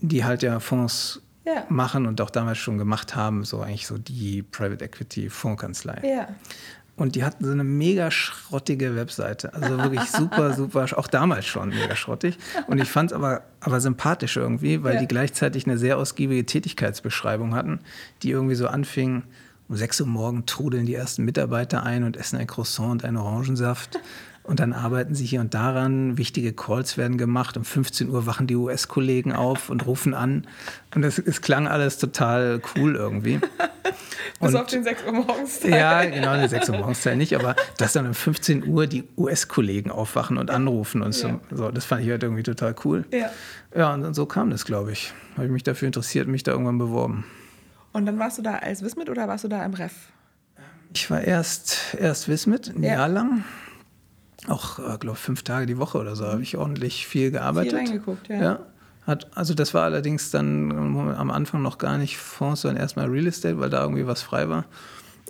[0.00, 1.52] die halt ja Fonds Mhm.
[1.52, 1.64] Ja.
[1.68, 6.00] machen und auch damals schon gemacht haben, so eigentlich so die Private Equity Fondskanzlei.
[6.02, 6.28] Ja.
[6.96, 9.52] Und die hatten so eine mega schrottige Webseite.
[9.52, 12.38] Also wirklich super, super, auch damals schon mega schrottig.
[12.68, 15.00] Und ich fand es aber, aber sympathisch irgendwie, weil Ja.
[15.00, 17.80] die gleichzeitig eine sehr ausgiebige Tätigkeitsbeschreibung hatten,
[18.22, 19.24] die irgendwie so anfing,
[19.68, 23.16] um 6 Uhr morgen trudeln die ersten Mitarbeiter ein und essen ein Croissant und einen
[23.18, 23.98] Orangensaft.
[24.46, 27.56] Und dann arbeiten sie hier und daran, wichtige Calls werden gemacht.
[27.56, 30.46] Um 15 Uhr wachen die US-Kollegen auf und rufen an.
[30.94, 33.38] Und es, es klang alles total cool irgendwie.
[34.40, 35.62] Bis Und- auf den 6 Uhr morgens.
[35.64, 39.90] ja, genau, eine 6 Uhr morgens nicht, aber dass dann um 15 Uhr die US-Kollegen
[39.90, 41.40] aufwachen und anrufen und so, Ja.
[41.50, 41.70] so.
[41.70, 43.04] Das fand ich halt irgendwie total cool.
[43.12, 43.30] Ja.
[43.76, 45.12] Ja, und dann so kam das, glaube ich.
[45.34, 47.24] Habe ich mich dafür interessiert, mich da irgendwann beworben.
[47.92, 49.92] Und dann warst du da als Wismit oder warst du da im Ref?
[50.94, 52.94] Ich war erst, erst Wismit, ein Ja.
[52.94, 53.44] Jahr lang.
[54.48, 57.70] Auch, äh, glaube fünf Tage die Woche oder so, habe ich ordentlich viel gearbeitet.
[57.72, 58.42] Viel reingeguckt, ja.
[58.42, 58.58] ja.
[59.06, 60.72] Hat, also das war allerdings dann
[61.16, 64.48] am Anfang noch gar nicht Fonds, sondern erstmal Real Estate, weil da irgendwie was frei
[64.48, 64.64] war.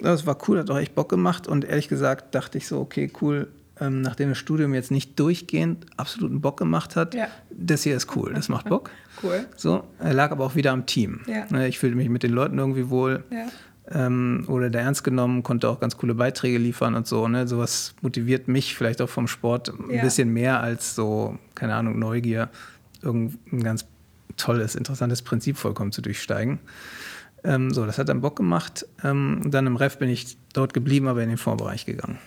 [0.00, 3.10] Das war cool, hat auch echt Bock gemacht und ehrlich gesagt dachte ich so, okay,
[3.20, 3.48] cool,
[3.78, 7.28] ähm, nachdem das Studium jetzt nicht durchgehend absoluten Bock gemacht hat, Ja.
[7.50, 8.90] das hier ist cool, das macht Bock.
[9.22, 9.46] Cool.
[9.56, 11.20] So, er lag aber auch wieder am Team.
[11.26, 11.44] Ja.
[11.50, 13.24] Ne, Ich fühlte mich mit den Leuten irgendwie wohl.
[13.30, 13.46] Ja.
[13.92, 17.28] Ähm, oder der ernst genommen, konnte auch ganz coole Beiträge liefern und so.
[17.28, 17.46] Ne?
[17.46, 20.02] Sowas motiviert mich vielleicht auch vom Sport ein Ja.
[20.02, 22.48] bisschen mehr als so, keine Ahnung, Neugier,
[23.02, 23.86] irgendein ganz
[24.36, 26.58] tolles, interessantes Prinzip vollkommen zu durchsteigen.
[27.44, 28.86] Ähm, so, das hat dann Bock gemacht.
[29.04, 32.18] Ähm, dann im Ref bin ich dort geblieben, aber in den Fondsbereich gegangen.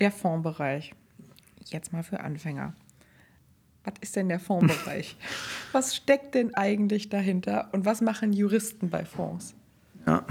[0.00, 0.92] Der Fondsbereich.
[1.64, 2.74] Jetzt mal für Anfänger.
[3.84, 5.16] Was ist denn der Fondsbereich?
[5.72, 9.54] was steckt denn eigentlich dahinter und was machen Juristen bei Fonds?
[10.06, 10.24] Ja.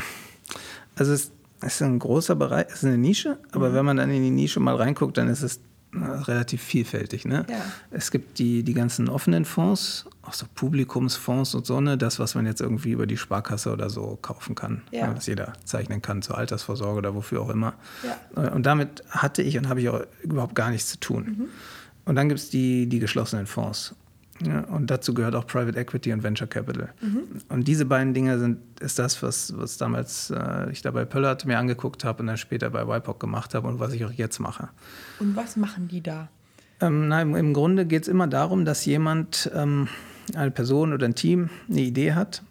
[0.98, 1.32] Also es
[1.62, 4.60] ist ein großer Bereich, es ist eine Nische, aber wenn man dann in die Nische
[4.60, 5.60] mal reinguckt, dann ist es
[5.94, 7.26] relativ vielfältig.
[7.26, 7.46] Ne?
[7.50, 7.56] Ja.
[7.92, 11.98] Es gibt die, die ganzen offenen Fonds, auch so Publikumsfonds und so, ne?
[11.98, 15.08] das, was man jetzt irgendwie über die Sparkasse oder so kaufen kann, Ja.
[15.08, 15.16] ne?
[15.16, 17.74] was jeder zeichnen kann zur Altersvorsorge oder wofür auch immer.
[18.36, 18.44] Ja.
[18.44, 21.24] Äh, Und damit hatte ich und habe ich auch überhaupt gar nichts zu tun.
[21.38, 21.46] Mhm.
[22.06, 23.96] Und dann gibt es die, die geschlossenen Fonds.
[24.46, 26.90] Ja, und dazu gehört auch Private Equity und Venture Capital.
[27.02, 27.24] Mhm.
[27.50, 31.46] Und diese beiden Dinge sind, ist das, was, was damals äh, ich da bei Pöllert
[31.46, 34.40] mir angeguckt habe und dann später bei WIPOC gemacht habe und was ich auch jetzt
[34.40, 34.70] mache.
[35.20, 36.30] Und was machen die da?
[36.80, 39.88] Ähm, na, im, Im Grunde geht es immer darum, dass jemand, ähm,
[40.36, 42.44] eine Person oder ein Team, eine Idee hat,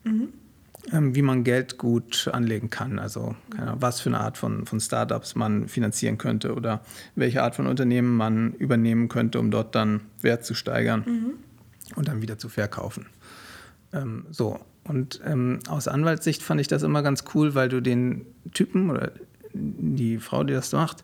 [0.93, 2.99] ähm, wie man Geld gut anlegen kann.
[2.99, 6.81] Also Ahnung, was für eine Art von, von Startups man finanzieren könnte oder
[7.15, 11.05] welche Art von Unternehmen man übernehmen könnte, um dort dann Wert zu steigern
[11.97, 13.07] und dann wieder zu verkaufen.
[13.93, 14.61] Ähm, so.
[14.85, 19.11] Und ähm, aus Anwaltssicht fand ich das immer ganz cool, weil du den Typen oder
[19.53, 21.03] die Frau, die das macht,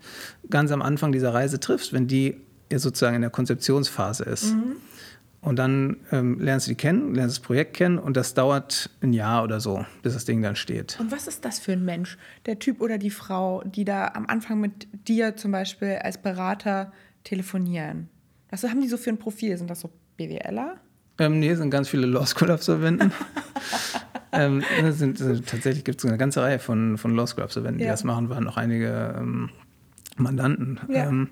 [0.51, 2.37] ganz am Anfang dieser Reise triffst, wenn die
[2.71, 4.55] ja sozusagen in der Konzeptionsphase ist.
[5.41, 9.13] Und dann ähm, lernst du die kennen, lernst das Projekt kennen und das dauert ein
[9.13, 10.99] Jahr oder so, bis das Ding dann steht.
[11.01, 12.17] Und was ist das für ein Mensch?
[12.47, 16.93] Der Typ oder die Frau, die da am Anfang mit dir zum Beispiel als Berater
[17.25, 18.09] telefonieren?
[18.51, 19.57] Was haben die so für ein Profil?
[19.59, 20.77] Sind das so BWLer?
[21.19, 23.13] Ähm, nee, sind ganz viele Law School-Absolventen.
[24.33, 28.05] ähm, sind, sind, tatsächlich gibt es eine ganze Reihe von, von Law School-Absolventen, die das
[28.05, 29.51] machen, waren auch einige ähm,
[30.17, 30.81] Mandanten.
[30.89, 31.09] Ja.
[31.09, 31.29] Ähm,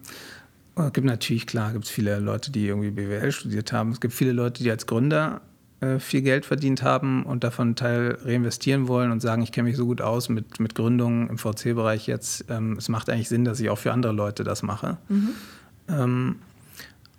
[0.76, 3.90] es gibt natürlich, klar, gibt es viele Leute, die irgendwie BWL studiert haben.
[3.90, 5.40] Es gibt viele Leute, die als Gründer
[5.80, 9.68] äh, viel Geld verdient haben und davon einen Teil reinvestieren wollen und sagen, ich kenne
[9.68, 12.46] mich so gut aus mit, mit Gründungen im VC-Bereich jetzt.
[12.48, 14.98] Ähm, es macht eigentlich Sinn, dass ich auch für andere Leute das mache.
[15.08, 16.36] Mhm.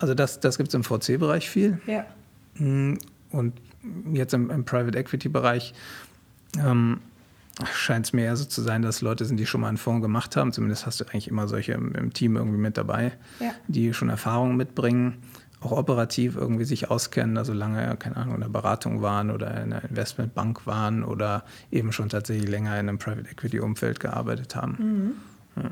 [0.02, 1.80] Also das, das gibt es im VC-Bereich viel.
[1.86, 2.04] Ja.
[2.56, 2.94] Mm,
[3.30, 3.54] und
[4.12, 5.74] jetzt im, im Private Equity-Bereich
[6.58, 6.98] ähm,
[7.72, 10.02] scheint es mir eher so zu sein, dass Leute sind, die schon mal einen Fonds
[10.02, 10.52] gemacht haben.
[10.52, 13.52] Zumindest hast du eigentlich immer solche im, im Team irgendwie mit dabei, ja.
[13.68, 15.18] die schon Erfahrungen mitbringen,
[15.60, 19.72] auch operativ irgendwie sich auskennen, also lange, keine Ahnung, in der Beratung waren oder in
[19.72, 25.14] einer Investmentbank waren oder eben schon tatsächlich länger in einem Private Equity-Umfeld gearbeitet haben.
[25.54, 25.62] Mhm.
[25.62, 25.70] Ja.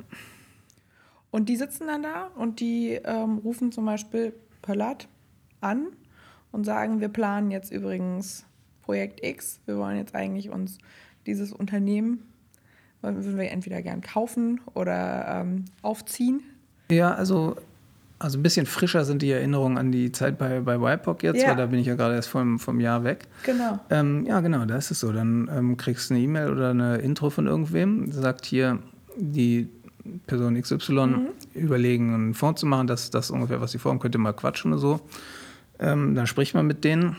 [1.30, 5.08] Und die sitzen dann da und die ähm, rufen zum Beispiel Pöllert
[5.60, 5.86] an
[6.52, 8.44] und sagen, wir planen jetzt übrigens
[8.82, 10.78] Projekt X, wir wollen jetzt eigentlich uns
[11.26, 12.30] dieses Unternehmen
[13.02, 16.42] würden wir entweder gern kaufen oder ähm, aufziehen?
[16.90, 17.56] Ja, also,
[18.18, 21.50] also ein bisschen frischer sind die Erinnerungen an die Zeit bei, bei WIPOC jetzt, ja.
[21.50, 23.26] weil da bin ich ja gerade erst vom, vom Jahr weg.
[23.44, 23.78] Genau.
[23.90, 25.12] Ähm, ja, genau, da ist es so.
[25.12, 28.78] Dann ähm, kriegst du eine E-Mail oder eine Intro von irgendwem, sagt hier,
[29.16, 29.68] die
[30.26, 31.28] Person XY mhm.
[31.54, 34.80] überlegen, einen Fonds zu machen, das ist ungefähr, was sie vorhaben, könnte mal quatschen oder
[34.80, 35.00] so.
[35.78, 37.16] Ähm, dann spricht man mit denen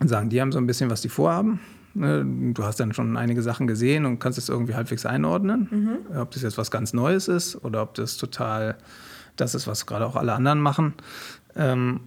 [0.00, 1.60] und sagen, die haben so ein bisschen, was die vorhaben.
[1.94, 5.68] Ne, du hast dann schon einige Sachen gesehen und kannst es irgendwie halbwegs einordnen.
[5.70, 6.16] Mhm.
[6.16, 8.76] Ob das jetzt was ganz Neues ist oder ob das total
[9.36, 10.94] das ist, was gerade auch alle anderen machen.
[11.56, 12.00] Ähm,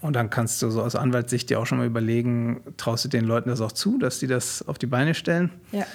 [0.00, 3.24] und dann kannst du so aus Anwaltssicht dir auch schon mal überlegen, traust du den
[3.24, 5.50] Leuten das auch zu, dass die das auf die Beine stellen?
[5.70, 5.86] Ja.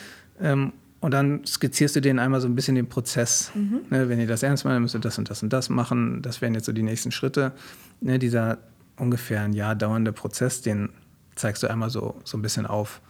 [1.00, 3.52] Und dann skizzierst du denen einmal so ein bisschen den Prozess.
[3.54, 3.82] Mhm.
[3.90, 6.22] Ne, wenn ihr das ernst meint, müsst ihr das und das und das machen.
[6.22, 7.54] Das wären jetzt so die nächsten Schritte.
[8.02, 8.58] Ne, dieser
[8.98, 10.90] ungefähr ein Jahr dauernde Prozess, den
[11.36, 13.02] zeigst du einmal so, so ein bisschen auf.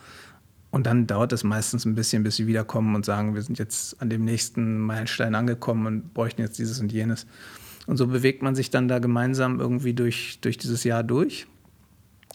[0.69, 4.01] Und dann dauert es meistens ein bisschen, bis sie wiederkommen und sagen, wir sind jetzt
[4.01, 7.25] an dem nächsten Meilenstein angekommen und bräuchten jetzt dieses und jenes.
[7.85, 11.47] Und so bewegt man sich dann da gemeinsam irgendwie durch, durch dieses Jahr durch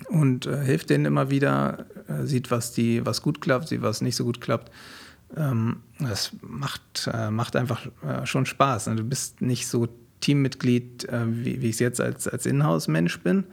[0.09, 4.01] und äh, hilft denen immer wieder, äh, sieht, was, die, was gut klappt, sieht, was
[4.01, 4.73] nicht so gut klappt.
[5.37, 8.85] Ähm, das macht, äh, macht einfach äh, schon Spaß.
[8.85, 9.89] Du bist nicht so
[10.21, 13.45] Teammitglied, äh, wie, wie ich es jetzt als, als Inhouse-Mensch bin,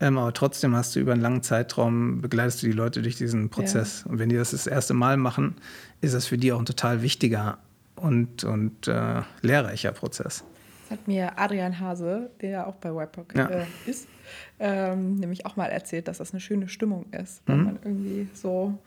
[0.00, 3.48] ähm, aber trotzdem hast du über einen langen Zeitraum, begleitest du die Leute durch diesen
[3.50, 4.02] Prozess.
[4.04, 4.10] Ja.
[4.10, 5.56] Und wenn die das das erste Mal machen,
[6.00, 7.58] ist das für die auch ein total wichtiger
[7.96, 10.44] und, und äh, lehrreicher Prozess.
[10.82, 13.46] Das hat mir Adrian Hase, der ja auch bei WebPock ja.
[13.48, 14.08] äh, ist,
[14.58, 17.64] ähm, nämlich auch mal erzählt, dass das eine schöne Stimmung ist, wenn mhm.
[17.64, 18.78] man irgendwie so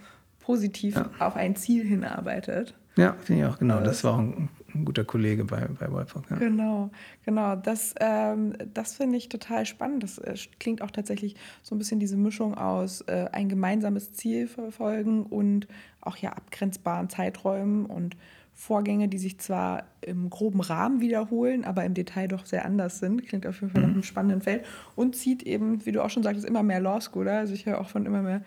[0.48, 1.10] positiv ja.
[1.20, 2.74] auf ein Ziel hinarbeitet.
[2.96, 3.82] Ja, finde ich auch, genau.
[3.82, 6.30] Das war auch ein ein guter Kollege bei, bei WIPOC.
[6.30, 6.38] Ja.
[6.38, 6.90] Genau,
[7.26, 7.56] genau.
[7.56, 10.04] Das, ähm, das finde ich total spannend.
[10.04, 14.48] Das äh, klingt auch tatsächlich so ein bisschen diese Mischung aus äh, ein gemeinsames Ziel
[14.48, 15.68] verfolgen und
[16.02, 18.16] auch ja abgrenzbaren Zeiträumen und
[18.54, 23.28] Vorgänge, die sich zwar im groben Rahmen wiederholen, aber im Detail doch sehr anders sind.
[23.28, 23.96] Klingt auf jeden Fall nach mhm.
[23.96, 27.38] einem spannenden Feld und zieht eben, wie du auch schon sagtest, immer mehr Law Schooler.
[27.38, 28.42] Also ich höre auch von immer mehr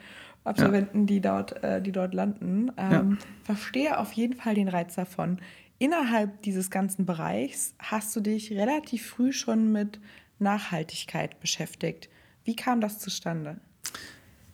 [0.45, 1.07] Absolventen, ja.
[1.07, 2.73] die, dort, äh, die dort landen.
[2.77, 3.27] Ähm, ja.
[3.45, 5.39] Verstehe auf jeden Fall den Reiz davon
[5.81, 9.99] innerhalb dieses ganzen Bereichs hast du dich relativ früh schon mit
[10.39, 12.09] Nachhaltigkeit beschäftigt.
[12.45, 13.59] Wie kam das zustande?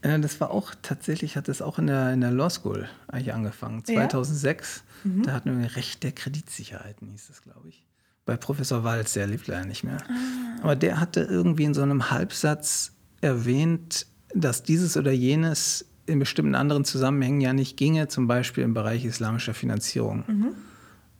[0.00, 3.34] Äh, das war auch tatsächlich, hat das auch in der, in der Law School eigentlich
[3.34, 3.84] angefangen.
[3.84, 5.10] 2006, ja?
[5.10, 5.22] mhm.
[5.24, 7.84] da hatten wir Recht der Kreditsicherheiten, hieß das, glaube ich.
[8.24, 9.98] Bei Professor Walz, der lebt leider nicht mehr.
[10.08, 10.62] Ah.
[10.62, 16.54] Aber der hatte irgendwie in so einem Halbsatz erwähnt, dass dieses oder jenes in bestimmten
[16.54, 20.24] anderen Zusammenhängen ja nicht ginge, zum Beispiel im Bereich islamischer Finanzierung.
[20.26, 20.46] Mhm.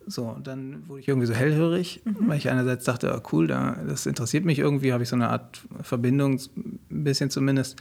[0.09, 2.15] So, und dann wurde ich irgendwie so hellhörig, mhm.
[2.27, 5.27] weil ich einerseits dachte, oh, cool, da, das interessiert mich irgendwie, habe ich so eine
[5.29, 7.75] Art Verbindung, ein bisschen zumindest,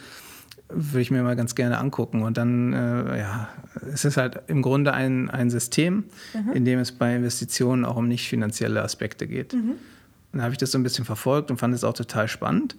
[0.68, 2.22] würde ich mir mal ganz gerne angucken.
[2.22, 3.48] Und dann, äh, ja,
[3.92, 6.52] es ist halt im Grunde ein, ein System, mhm.
[6.52, 9.54] in dem es bei Investitionen auch um nicht finanzielle Aspekte geht.
[9.54, 9.74] Mhm.
[10.32, 12.76] Dann habe ich das so ein bisschen verfolgt und fand es auch total spannend.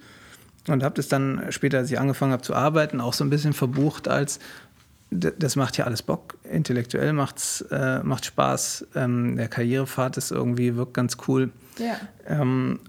[0.68, 3.54] Und habe das dann später, als ich angefangen habe zu arbeiten, auch so ein bisschen
[3.54, 4.40] verbucht als,
[5.10, 6.38] das macht ja alles Bock.
[6.44, 8.88] Intellektuell macht's, äh, macht Spaß.
[8.96, 11.52] Ähm, der Karrierepfad ist irgendwie, wirkt ganz cool.
[11.78, 11.96] Ja.
[12.28, 12.80] Ähm,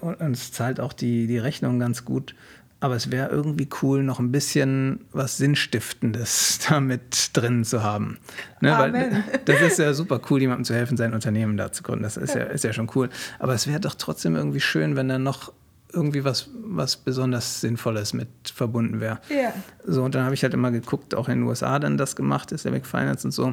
[0.00, 2.36] und, und, es zahlt auch die, die Rechnung ganz gut.
[2.80, 8.18] Aber es wäre irgendwie cool, noch ein bisschen was Sinnstiftendes damit drin zu haben.
[8.60, 8.70] Ne?
[8.78, 12.04] Weil das ist ja super cool, jemandem zu helfen, sein Unternehmen da zu gründen.
[12.04, 13.08] Das ist ja, ist ja schon cool.
[13.40, 15.52] Aber es wäre doch trotzdem irgendwie schön, wenn da noch
[15.92, 19.20] irgendwie was, was besonders Sinnvolles mit verbunden wäre.
[19.28, 19.52] Ja.
[19.84, 22.52] So, und dann habe ich halt immer geguckt, auch in den USA dann das gemacht,
[22.52, 23.46] Islamic Finance und so.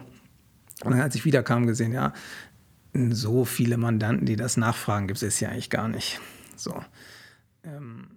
[0.83, 2.13] Und dann, als ich wiederkam, gesehen, ja,
[3.09, 6.19] so viele Mandanten, die das nachfragen, gibt es jetzt ja eigentlich gar nicht.
[6.55, 6.73] So.
[7.63, 8.07] Ähm,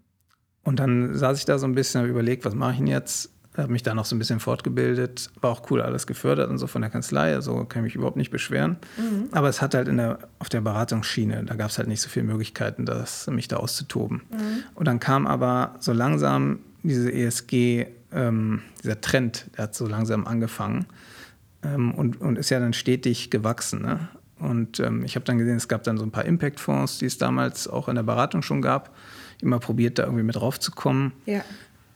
[0.62, 3.32] und dann saß ich da so ein bisschen, habe überlegt, was mache ich denn jetzt?
[3.58, 6.66] Habe mich da noch so ein bisschen fortgebildet, war auch cool alles gefördert und so
[6.66, 8.76] von der Kanzlei, also kann ich mich überhaupt nicht beschweren.
[8.96, 9.28] Mhm.
[9.32, 12.08] Aber es hat halt in der, auf der Beratungsschiene, da gab es halt nicht so
[12.08, 14.22] viele Möglichkeiten, das, mich da auszutoben.
[14.30, 14.62] Mhm.
[14.74, 20.26] Und dann kam aber so langsam diese ESG, ähm, dieser Trend, der hat so langsam
[20.26, 20.86] angefangen
[21.62, 23.82] ähm, und, und ist ja dann stetig gewachsen.
[23.82, 24.08] Ne?
[24.38, 27.18] Und ähm, ich habe dann gesehen, es gab dann so ein paar Impact-Fonds, die es
[27.18, 28.94] damals auch in der Beratung schon gab.
[29.40, 31.12] Immer probiert, da irgendwie mit draufzukommen.
[31.26, 31.42] Ja.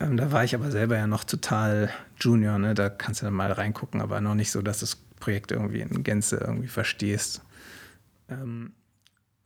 [0.02, 2.74] Ähm, da war ich aber selber ja noch total Junior, ne?
[2.74, 6.02] da kannst du dann mal reingucken, aber noch nicht so, dass das Projekt irgendwie in
[6.02, 7.42] Gänze irgendwie verstehst.
[8.28, 8.72] Ähm,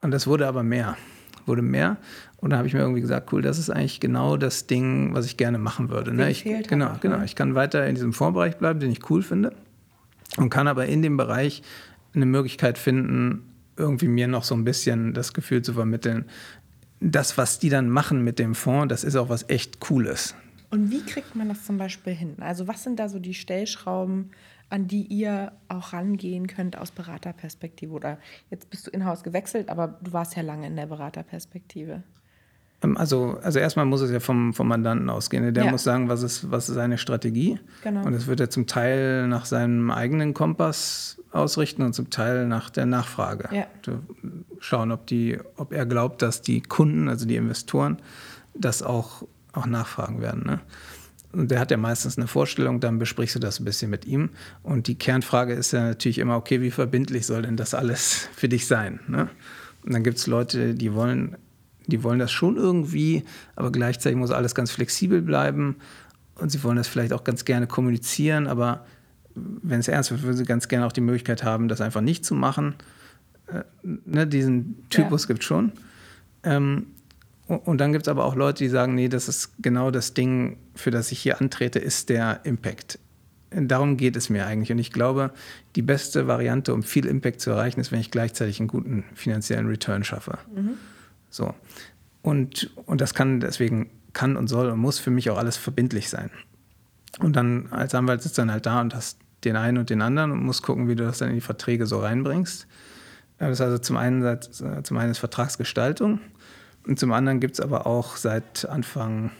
[0.00, 0.96] und das wurde aber mehr,
[1.44, 1.98] wurde mehr.
[2.38, 5.26] Und da habe ich mir irgendwie gesagt, cool, das ist eigentlich genau das Ding, was
[5.26, 6.14] ich gerne machen würde.
[6.14, 6.30] Ne?
[6.30, 7.18] Ich, genau, auch, genau.
[7.18, 7.24] Ne?
[7.24, 9.52] Ich kann weiter in diesem Fondsbereich bleiben, den ich cool finde.
[10.36, 11.62] Und kann aber in dem Bereich
[12.14, 13.42] eine Möglichkeit finden,
[13.76, 16.26] irgendwie mir noch so ein bisschen das Gefühl zu vermitteln,
[17.00, 20.34] das, was die dann machen mit dem Fonds, das ist auch was echt Cooles.
[20.76, 22.36] Und wie kriegt man das zum Beispiel hin?
[22.40, 24.30] Also was sind da so die Stellschrauben,
[24.68, 27.92] an die ihr auch rangehen könnt aus Beraterperspektive?
[27.92, 28.18] Oder
[28.50, 32.02] jetzt bist du in-house gewechselt, aber du warst ja lange in der Beraterperspektive.
[32.82, 35.54] Ähm, also, also erstmal muss es ja vom, vom Mandanten ausgehen.
[35.54, 35.70] Der ja.
[35.70, 37.58] muss sagen, was ist, was ist seine Strategie.
[37.82, 38.04] Genau.
[38.04, 42.68] Und es wird er zum Teil nach seinem eigenen Kompass ausrichten und zum Teil nach
[42.68, 43.48] der Nachfrage.
[43.50, 43.66] Ja.
[44.58, 47.96] Schauen, ob, die, ob er glaubt, dass die Kunden, also die Investoren,
[48.54, 49.22] das auch,
[49.56, 50.44] auch nachfragen werden.
[50.44, 50.60] Ne?
[51.32, 54.30] Und der hat ja meistens eine Vorstellung, dann besprichst du das ein bisschen mit ihm.
[54.62, 58.48] Und die Kernfrage ist ja natürlich immer, okay, wie verbindlich soll denn das alles für
[58.48, 59.00] dich sein?
[59.08, 59.28] Ne?
[59.84, 61.36] Und dann gibt es Leute, die wollen
[61.86, 65.76] die wollen das schon irgendwie, aber gleichzeitig muss alles ganz flexibel bleiben
[66.34, 68.84] und sie wollen das vielleicht auch ganz gerne kommunizieren, aber
[69.34, 72.24] wenn es ernst wird, würden sie ganz gerne auch die Möglichkeit haben, das einfach nicht
[72.24, 72.74] zu machen.
[73.46, 75.28] Äh, ne, diesen Typus ja.
[75.28, 75.72] gibt es schon.
[76.42, 76.86] Ähm,
[77.48, 80.58] und dann gibt es aber auch Leute, die sagen, nee, das ist genau das Ding,
[80.74, 82.98] für das ich hier antrete, ist der Impact.
[83.50, 84.72] Darum geht es mir eigentlich.
[84.72, 85.30] Und ich glaube,
[85.76, 89.68] die beste Variante, um viel Impact zu erreichen, ist, wenn ich gleichzeitig einen guten finanziellen
[89.68, 90.38] Return schaffe.
[90.54, 90.74] Mhm.
[91.30, 91.54] So.
[92.22, 96.08] Und, und das kann deswegen kann und soll und muss für mich auch alles verbindlich
[96.08, 96.30] sein.
[97.20, 100.32] Und dann als Anwalt sitzt dann halt da und hast den einen und den anderen
[100.32, 102.66] und musst gucken, wie du das dann in die Verträge so reinbringst.
[103.38, 104.38] Das ist also zum einen,
[104.82, 106.20] zum einen ist Vertragsgestaltung
[106.86, 109.30] und zum anderen gibt es aber auch seit Anfang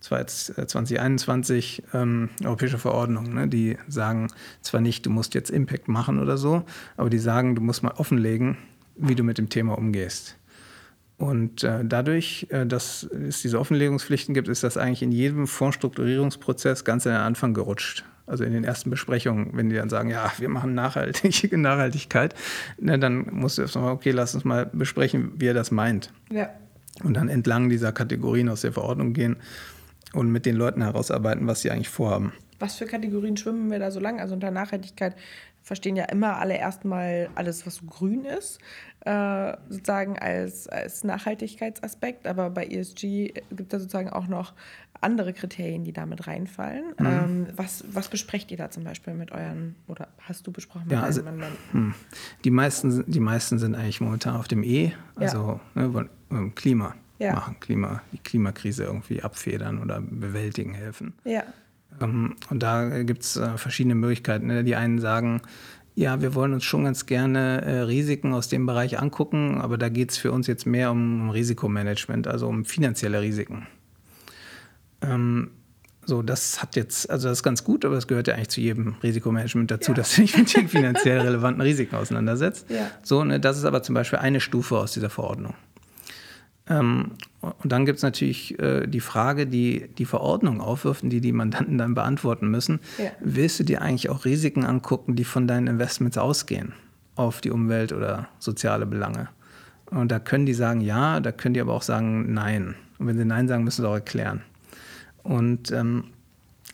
[0.00, 4.28] 2021 ähm, europäische Verordnungen, ne, die sagen
[4.60, 6.64] zwar nicht, du musst jetzt Impact machen oder so,
[6.96, 8.58] aber die sagen, du musst mal offenlegen,
[8.96, 10.36] wie du mit dem Thema umgehst.
[11.18, 16.84] Und äh, dadurch, äh, dass es diese Offenlegungspflichten gibt, ist das eigentlich in jedem Fondsstrukturierungsprozess
[16.84, 18.04] ganz an den Anfang gerutscht.
[18.26, 22.34] Also in den ersten Besprechungen, wenn die dann sagen, ja, wir machen nachhaltige Nachhaltigkeit,
[22.78, 26.12] ne, dann musst du erstmal, okay, lass uns mal besprechen, wie er das meint.
[26.30, 26.50] Ja.
[27.02, 29.36] Und dann entlang dieser Kategorien aus der Verordnung gehen
[30.12, 32.32] und mit den Leuten herausarbeiten, was sie eigentlich vorhaben.
[32.58, 34.20] Was für Kategorien schwimmen wir da so lang?
[34.20, 35.16] Also unter Nachhaltigkeit
[35.62, 38.58] verstehen ja immer alle erstmal alles, was so grün ist,
[39.00, 42.26] äh, sozusagen als, als Nachhaltigkeitsaspekt.
[42.26, 44.54] Aber bei ESG gibt es sozusagen auch noch
[45.00, 46.94] andere Kriterien, die damit reinfallen.
[46.98, 47.06] Mhm.
[47.06, 50.92] Ähm, was, was besprecht ihr da zum Beispiel mit euren, oder hast du besprochen mit
[50.92, 51.22] ja, also,
[51.72, 51.94] hm.
[52.44, 55.88] die, meisten, die meisten sind eigentlich momentan auf dem E, also ja.
[55.88, 56.08] ne,
[56.54, 57.34] Klima ja.
[57.34, 61.14] machen, Klima, die Klimakrise irgendwie abfedern oder bewältigen helfen.
[61.24, 61.44] Ja.
[62.00, 64.46] Ähm, und da gibt es äh, verschiedene Möglichkeiten.
[64.46, 64.64] Ne?
[64.64, 65.42] Die einen sagen,
[65.94, 69.88] ja, wir wollen uns schon ganz gerne äh, Risiken aus dem Bereich angucken, aber da
[69.88, 73.66] geht es für uns jetzt mehr um Risikomanagement, also um finanzielle Risiken.
[75.02, 75.50] Ähm,
[76.04, 78.60] so, das hat jetzt, also das ist ganz gut, aber es gehört ja eigentlich zu
[78.60, 79.96] jedem Risikomanagement dazu, ja.
[79.96, 82.70] dass du dich mit den finanziell relevanten Risiken auseinandersetzt.
[82.70, 82.90] Ja.
[83.02, 85.54] So, ne, das ist aber zum Beispiel eine Stufe aus dieser Verordnung.
[86.68, 91.20] Ähm, und dann gibt es natürlich äh, die Frage, die die Verordnung aufwirft und die
[91.20, 92.80] die Mandanten dann beantworten müssen.
[92.98, 93.10] Ja.
[93.20, 96.72] Willst du dir eigentlich auch Risiken angucken, die von deinen Investments ausgehen
[97.16, 99.28] auf die Umwelt oder soziale Belange?
[99.90, 102.76] Und da können die sagen ja, da können die aber auch sagen nein.
[102.98, 104.42] Und wenn sie nein sagen, müssen sie auch erklären.
[105.24, 106.04] Und ähm,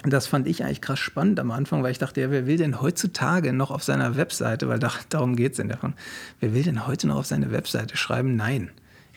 [0.05, 2.81] das fand ich eigentlich krass spannend am Anfang, weil ich dachte, ja, wer will denn
[2.81, 5.95] heutzutage noch auf seiner Webseite, weil da, darum geht es in der Von,
[6.41, 8.71] wer will denn heute noch auf seine Webseite schreiben, nein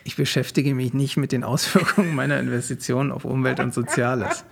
[0.03, 4.43] ich beschäftige mich nicht mit den Auswirkungen meiner Investitionen auf Umwelt und Soziales.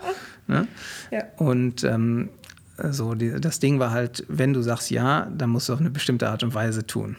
[0.46, 0.66] Ne?
[1.10, 1.24] Ja.
[1.36, 2.30] Und ähm,
[2.90, 5.90] so die, das Ding war halt, wenn du sagst ja, dann musst du auf eine
[5.90, 7.16] bestimmte Art und Weise tun.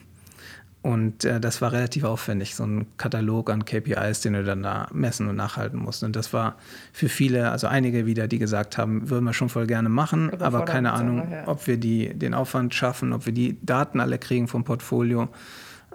[0.84, 4.88] Und äh, das war relativ aufwendig, so ein Katalog an KPIs, den du dann da
[4.92, 6.04] messen und nachhalten musst.
[6.04, 6.56] Und das war
[6.92, 10.66] für viele, also einige wieder, die gesagt haben, würden wir schon voll gerne machen, aber,
[10.66, 14.64] keine Ahnung, ob wir die, den Aufwand schaffen, ob wir die Daten alle kriegen vom
[14.64, 15.30] Portfolio.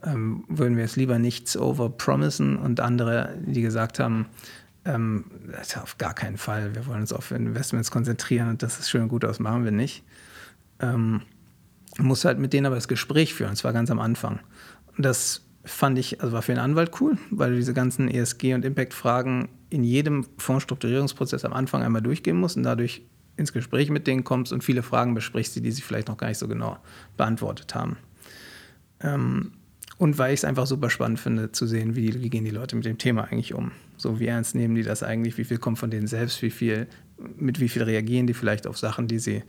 [0.07, 2.57] Ähm, würden wir es lieber nichts overpromisen.
[2.57, 4.26] Und andere, die gesagt haben,
[4.86, 5.24] ähm,
[5.82, 9.09] auf gar keinen Fall, wir wollen uns auf Investments konzentrieren und das ist schön und
[9.09, 10.04] gut aus, machen wir nicht.
[10.80, 11.22] Ähm,
[11.98, 14.38] muss halt mit denen aber das Gespräch führen, und zwar ganz am Anfang.
[14.96, 18.64] Das fand ich, also war für einen Anwalt cool, weil du diese ganzen ESG- und
[18.64, 23.02] Impact-Fragen in jedem Fondsstrukturierungsprozess am Anfang einmal durchgehen musst und dadurch
[23.36, 26.28] ins Gespräch mit denen kommst und viele Fragen besprichst, die, die sie vielleicht noch gar
[26.28, 26.78] nicht so genau
[27.16, 27.96] beantwortet haben.
[29.00, 29.52] Ähm,
[29.99, 32.76] und weil ich es einfach super spannend finde, zu sehen, wie, wie gehen die Leute
[32.76, 33.72] mit dem Thema eigentlich um.
[33.97, 36.86] So, wie ernst nehmen die das eigentlich, wie viel kommt von denen selbst, wie viel,
[37.36, 39.42] mit wie viel reagieren die vielleicht auf Sachen, die sie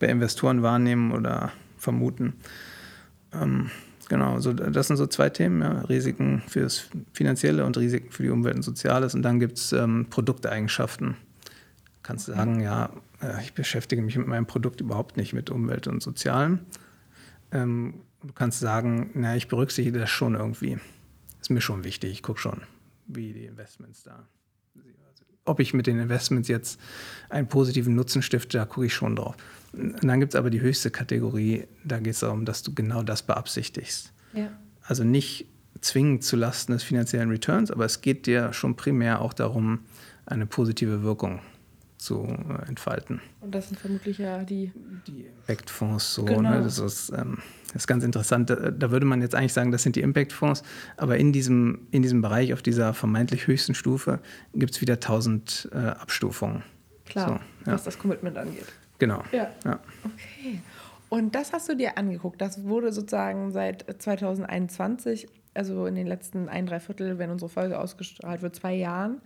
[0.00, 2.34] bei Investoren wahrnehmen oder vermuten.
[3.32, 3.70] Ähm,
[4.12, 8.28] Genau, so, das sind so zwei Themen, ja, Risiken fürs Finanzielle und Risiken für die
[8.28, 9.14] Umwelt und Soziales.
[9.14, 11.16] Und dann gibt es ähm, Produkteigenschaften.
[12.02, 12.90] Kannst du sagen, ja,
[13.22, 16.58] äh, ich beschäftige mich mit meinem Produkt überhaupt nicht mit Umwelt und Sozialem.
[17.52, 17.94] Ähm,
[18.24, 20.78] du kannst sagen, na, ich berücksichtige das schon irgendwie.
[21.40, 22.62] Ist mir schon wichtig, ich gucke schon,
[23.06, 24.26] wie die Investments da.
[25.44, 26.80] Ob ich mit den Investments jetzt
[27.28, 29.34] einen positiven Nutzen stifte, da gucke ich schon drauf.
[29.72, 33.02] Und dann gibt es aber die höchste Kategorie, da geht es darum, dass du genau
[33.02, 34.12] das beabsichtigst.
[34.34, 34.52] Ja.
[34.82, 35.46] Also nicht
[35.80, 39.80] zwingend zu Lasten des finanziellen Returns, aber es geht dir schon primär auch darum,
[40.26, 41.40] eine positive Wirkung
[42.02, 43.20] zu äh, entfalten.
[43.40, 44.72] Und das sind vermutlich ja die,
[45.06, 46.24] die Impact-Fonds so.
[46.24, 46.34] Ne?
[46.34, 46.50] Genau.
[46.50, 46.62] Ne?
[46.62, 47.38] Das, ist, ähm,
[47.72, 48.50] das ist ganz interessant.
[48.50, 50.62] Da, da, würde man jetzt eigentlich sagen, das sind die Impact-Fonds,
[50.96, 54.20] aber in diesem, in diesem Bereich, auf dieser vermeintlich höchsten Stufe,
[54.54, 56.62] gibt es wieder tausend äh, Abstufungen.
[57.06, 57.74] Klar, so, ja.
[57.74, 58.66] was das Commitment angeht.
[58.98, 59.22] Genau.
[59.32, 59.50] Ja.
[59.64, 59.80] ja.
[60.04, 60.60] Okay.
[61.08, 62.40] Und das hast du dir angeguckt.
[62.40, 67.78] Das wurde sozusagen seit 2021, also in den letzten ein, drei Viertel, wenn unsere Folge
[67.78, 69.20] ausgestrahlt wird, zwei Jahren,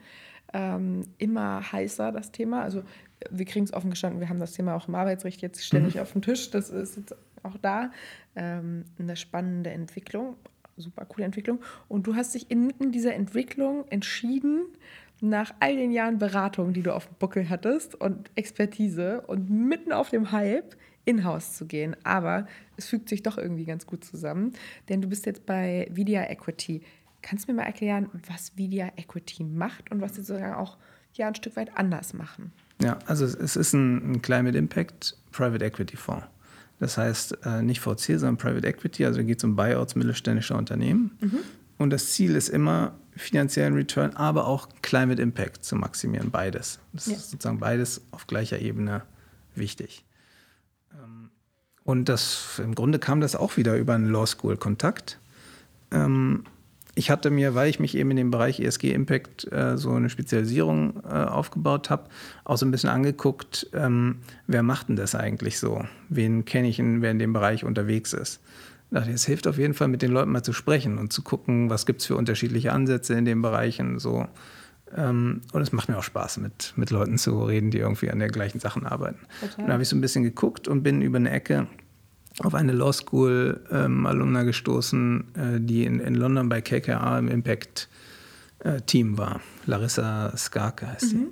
[0.57, 2.63] ähm, immer heißer, das Thema.
[2.63, 2.83] Also
[3.31, 6.01] wir kriegen es offen gestanden, wir haben das Thema auch im Arbeitsrecht jetzt ständig mhm.
[6.01, 6.51] auf dem Tisch.
[6.51, 7.91] Das ist jetzt auch da.
[8.35, 10.37] Ähm, eine spannende Entwicklung,
[10.79, 11.61] super coole Entwicklung.
[11.89, 14.63] Und du hast dich inmitten dieser Entwicklung entschieden,
[15.21, 19.93] nach all den Jahren Beratung, die du auf dem Buckel hattest und Expertise und mitten
[19.93, 20.77] auf dem Hype
[21.07, 21.97] in-house zu gehen.
[22.03, 22.47] Aber
[22.77, 24.53] es fügt sich doch irgendwie ganz gut zusammen,
[24.89, 26.83] denn du bist jetzt bei Vidia Equity.
[27.23, 30.77] Kannst du mir mal erklären, was Vidia Equity macht und was sie sozusagen auch
[31.15, 32.53] ja ein Stück weit anders machen?
[32.81, 36.27] Ja, also es ist ein, Climate Impact Private Equity Fonds.
[36.79, 41.17] Das heißt äh, nicht VC, sondern Private Equity, also geht es um Buyouts mittelständischer Unternehmen.
[41.21, 41.39] Mhm.
[41.79, 46.31] Und das Ziel ist immer, finanziellen Return, aber auch Climate Impact zu maximieren.
[46.31, 46.79] Beides.
[46.93, 47.15] Das ja.
[47.15, 49.03] ist sozusagen beides auf gleicher Ebene
[49.55, 50.05] wichtig.
[50.93, 51.31] Ähm,
[51.85, 55.19] und das, im Grunde kam das auch wieder über einen Law School Kontakt.
[55.91, 56.45] Ähm,
[56.97, 60.11] ich hatte mir, weil ich mich eben in dem Bereich ESG Impact äh, so eine
[60.11, 62.09] Spezialisierung äh, aufgebaut habe,
[62.45, 64.17] auch so ein bisschen angeguckt, ähm,
[64.47, 65.85] wer macht denn das eigentlich so?
[66.09, 68.41] Wen kenne ich, wer in dem Bereich unterwegs ist?
[68.91, 71.71] dachte, es hilft auf jeden Fall, mit den Leuten mal zu sprechen und zu gucken,
[71.71, 73.99] was gibt es für unterschiedliche Ansätze in den Bereichen.
[73.99, 74.27] So.
[74.97, 78.19] Ähm, und es macht mir auch Spaß, mit, mit Leuten zu reden, die irgendwie an
[78.19, 79.19] den gleichen Sachen arbeiten.
[79.41, 79.65] Total.
[79.65, 81.67] Dann habe ich so ein bisschen geguckt und bin über eine Ecke
[82.43, 87.29] auf eine Law School ähm, Alumna gestoßen, äh, die in, in London bei KKR im
[87.29, 87.89] Impact
[88.61, 89.41] äh, Team war.
[89.65, 91.29] Larissa Skarke heißt mhm.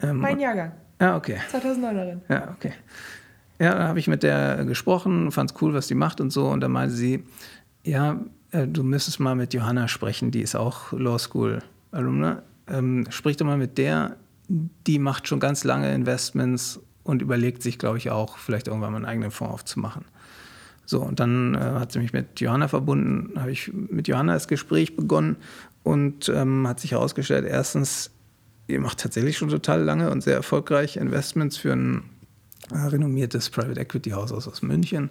[0.00, 0.06] sie.
[0.06, 0.72] Ähm, mein Jahrgang.
[1.00, 1.38] Ja, okay.
[1.50, 2.20] 2009erin.
[2.28, 2.72] Ja, okay.
[3.58, 6.48] Ja, da habe ich mit der gesprochen, fand es cool, was die macht und so.
[6.48, 7.24] Und dann meinte sie,
[7.84, 8.20] ja,
[8.50, 11.60] äh, du müsstest mal mit Johanna sprechen, die ist auch Law School
[11.90, 12.42] Alumna.
[12.68, 14.16] Ähm, sprich doch mal mit der,
[14.48, 18.98] die macht schon ganz lange Investments und überlegt sich, glaube ich, auch, vielleicht irgendwann mal
[18.98, 20.04] einen eigenen Fonds aufzumachen.
[20.84, 24.48] So, und dann äh, hat sie mich mit Johanna verbunden, habe ich mit Johanna das
[24.48, 25.36] Gespräch begonnen
[25.82, 28.10] und ähm, hat sich herausgestellt, erstens,
[28.66, 32.10] ihr macht tatsächlich schon total lange und sehr erfolgreich Investments für einen
[32.70, 35.10] renommiertes Private Equity Haus aus, aus München.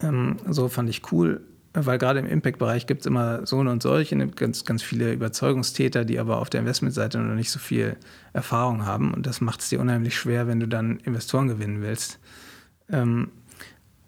[0.00, 1.40] Ähm, so fand ich cool,
[1.72, 6.04] weil gerade im Impact-Bereich gibt es immer so und solche, ne, ganz, ganz viele Überzeugungstäter,
[6.04, 7.96] die aber auf der Investmentseite noch nicht so viel
[8.32, 9.14] Erfahrung haben.
[9.14, 12.18] Und das macht es dir unheimlich schwer, wenn du dann Investoren gewinnen willst.
[12.90, 13.28] Ähm,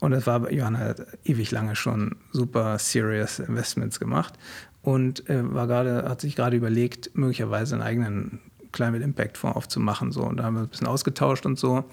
[0.02, 4.34] und das war Johanna hat ewig lange schon super serious Investments gemacht
[4.82, 8.40] und äh, war grade, hat sich gerade überlegt, möglicherweise einen eigenen
[8.72, 10.10] Climate Impact Fonds aufzumachen.
[10.10, 10.24] So.
[10.24, 11.84] Und da haben wir ein bisschen ausgetauscht und so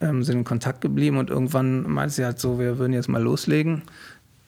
[0.00, 3.22] ähm, sind in Kontakt geblieben und irgendwann meinte sie halt so, wir würden jetzt mal
[3.22, 3.82] loslegen,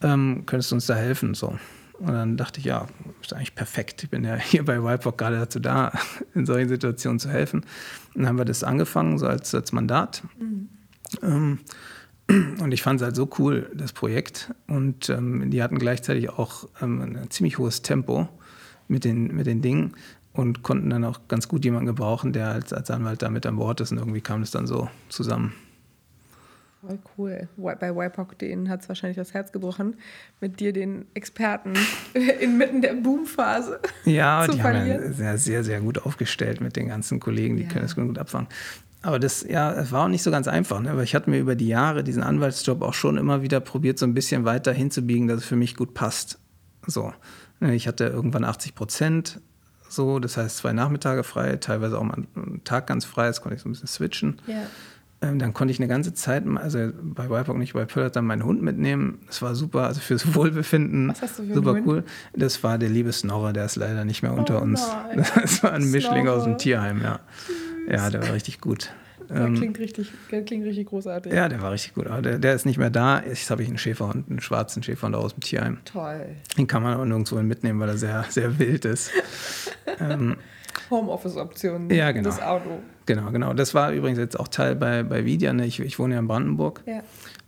[0.01, 1.35] ähm, könntest du uns da helfen?
[1.35, 1.59] So.
[1.99, 2.87] Und dann dachte ich, ja,
[3.21, 4.01] ist eigentlich perfekt.
[4.01, 5.91] Ich bin ja hier bei Wildbock gerade dazu da,
[6.33, 7.59] in solchen Situationen zu helfen.
[8.15, 10.23] Und dann haben wir das angefangen, so als, als Mandat.
[10.39, 10.69] Mhm.
[11.21, 11.59] Ähm,
[12.59, 14.53] Und ich fand es halt so cool, das Projekt.
[14.67, 18.27] Und ähm, die hatten gleichzeitig auch ähm, ein ziemlich hohes Tempo
[18.87, 19.93] mit den, mit den Dingen
[20.33, 23.57] und konnten dann auch ganz gut jemanden gebrauchen, der als, als Anwalt da mit an
[23.57, 23.91] Bord ist.
[23.91, 25.53] Und irgendwie kam es dann so zusammen.
[26.81, 27.47] Voll cool.
[27.57, 29.97] Bei WIPOC, denen hat es wahrscheinlich das Herz gebrochen,
[30.39, 31.73] mit dir den Experten
[32.39, 34.89] inmitten der Boomphase ja, zu die verlieren.
[34.89, 37.69] haben ja sehr, sehr, sehr gut aufgestellt mit den ganzen Kollegen, die ja.
[37.69, 38.47] können es gut abfangen.
[39.03, 40.95] Aber das, ja, es war auch nicht so ganz einfach, ne?
[40.95, 44.05] weil ich hatte mir über die Jahre diesen Anwaltsjob auch schon immer wieder probiert, so
[44.05, 46.39] ein bisschen weiter hinzubiegen, dass es für mich gut passt.
[46.85, 47.11] So.
[47.59, 49.39] Ne, ich hatte irgendwann 80 Prozent,
[49.89, 53.55] so, das heißt zwei Nachmittage frei, teilweise auch mal einen Tag ganz frei, das konnte
[53.55, 54.39] ich so ein bisschen switchen.
[54.47, 54.63] Ja.
[55.23, 58.43] Ähm, dann konnte ich eine ganze Zeit, also bei WIPOC nicht, bei Pöllert dann meinen
[58.43, 59.19] Hund mitnehmen.
[59.27, 61.09] Das war super, also fürs Wohlbefinden.
[61.09, 62.03] Was hast du für super cool.
[62.33, 64.81] Das war der liebe Snorre, der ist leider nicht mehr unter oh uns.
[65.15, 65.91] Das war ein.
[65.91, 67.19] Mischling aus dem Tierheim, ja.
[67.89, 68.93] Ja, der war richtig gut.
[69.29, 71.31] Der ähm, klingt, richtig, der klingt richtig großartig.
[71.31, 72.07] Ja, der war richtig gut.
[72.07, 73.23] Aber der, der ist nicht mehr da.
[73.23, 75.77] Jetzt habe ich einen Schäferhund, einen schwarzen Schäferhund aus dem Tierheim.
[75.85, 76.35] Toll.
[76.57, 79.11] Den kann man auch nirgendwo mitnehmen, weil er sehr, sehr wild ist.
[80.01, 80.35] ähm,
[80.89, 81.89] Homeoffice-Optionen.
[81.91, 82.27] Ja, genau.
[82.27, 82.81] Das Auto.
[83.05, 83.53] Genau, genau.
[83.53, 85.53] Das war übrigens jetzt auch Teil bei, bei Vidia.
[85.53, 85.65] Ne?
[85.65, 86.83] Ich, ich wohne ja in Brandenburg.
[86.85, 87.01] Ja.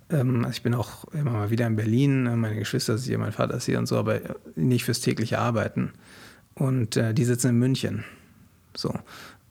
[0.09, 2.23] Ähm, also ich bin auch immer mal wieder in Berlin.
[2.23, 2.37] Ne?
[2.37, 4.21] Meine Geschwister sind hier, mein Vater ist hier und so, aber
[4.55, 5.91] nicht fürs tägliche Arbeiten.
[6.55, 8.05] Und äh, die sitzen in München.
[8.75, 8.93] So.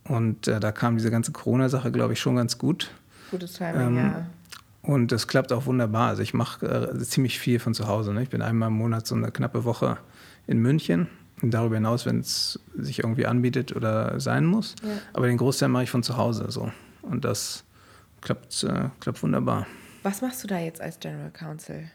[0.05, 2.90] Und äh, da kam diese ganze Corona-Sache, glaube ich, schon ganz gut.
[3.30, 4.26] Gutes Timing, ähm, ja.
[4.82, 6.09] Und das klappt auch wunderbar.
[6.09, 8.12] Also ich mache äh, ziemlich viel von zu Hause.
[8.12, 8.22] Ne?
[8.22, 9.98] Ich bin einmal im Monat so eine knappe Woche
[10.46, 11.07] in München.
[11.40, 14.74] Und darüber hinaus, wenn es sich irgendwie anbietet oder sein muss.
[14.82, 14.90] Ja.
[15.12, 16.70] Aber den Großteil mache ich von zu Hause so.
[17.03, 17.64] Und das
[18.20, 19.66] klappt, äh, klappt wunderbar.
[20.03, 21.90] Was machst du da jetzt als General Counsel?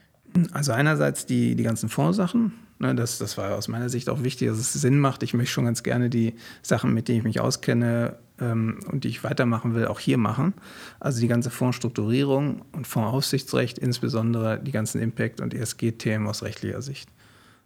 [0.52, 2.52] Also einerseits die, die ganzen Fondssachen.
[2.80, 5.24] Ne, das, das war aus meiner Sicht auch wichtig, dass es Sinn macht.
[5.24, 9.08] Ich möchte schon ganz gerne die Sachen, mit denen ich mich auskenne ähm, und die
[9.08, 10.54] ich weitermachen will, auch hier machen.
[11.00, 17.10] Also die ganze Fondsstrukturierung und Fondsaufsichtsrecht, insbesondere die ganzen Impact- und ESG-Themen aus rechtlicher Sicht.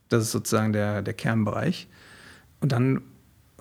[0.09, 1.89] Das ist sozusagen der, der Kernbereich.
[2.61, 3.03] Und dann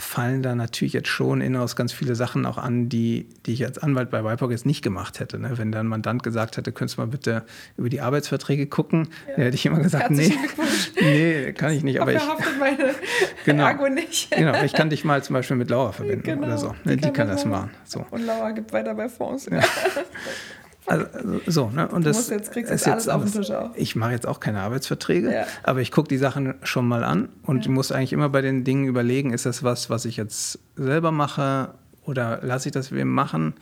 [0.02, 3.78] fallen da natürlich jetzt schon in-house ganz viele Sachen auch an, die, die ich als
[3.78, 5.40] Anwalt bei WIPOC jetzt nicht gemacht hätte.
[5.40, 5.58] Ne?
[5.58, 7.44] Wenn dann ein Mandant gesagt hätte, könntest du mal bitte
[7.78, 9.36] über die Arbeitsverträge gucken, ja.
[9.36, 10.34] dann hätte ich immer gesagt, nee,
[11.02, 12.02] nee, kann ich nicht.
[12.02, 12.22] Aber ich
[12.60, 12.96] meine
[13.46, 14.32] genau, Ergo nicht.
[14.32, 16.76] genau, ich kann dich mal zum Beispiel mit Laura verbinden genau, oder so.
[16.86, 17.70] Die, die kann, kann das machen.
[17.86, 18.06] So.
[18.10, 19.48] Und Laura gibt weiter bei Fonds.
[19.52, 19.62] Ja.
[20.88, 21.06] Also,
[21.46, 21.88] so, ne?
[21.88, 23.52] Und das jetzt, kriegst jetzt alles, alles.
[23.76, 25.46] Ich mache jetzt auch keine Arbeitsverträge, ja.
[25.64, 27.72] aber ich gucke die Sachen schon mal an und ja.
[27.72, 31.74] muss eigentlich immer bei den Dingen überlegen, ist das was, was ich jetzt selber mache
[32.04, 33.54] oder lasse ich das wem machen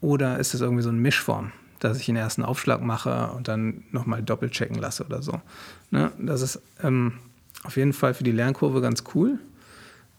[0.00, 3.84] oder ist das irgendwie so eine Mischform, dass ich den ersten Aufschlag mache und dann
[3.92, 5.40] nochmal doppelt checken lasse oder so.
[5.90, 6.10] Ne?
[6.18, 7.14] Das ist ähm,
[7.62, 9.38] auf jeden Fall für die Lernkurve ganz cool.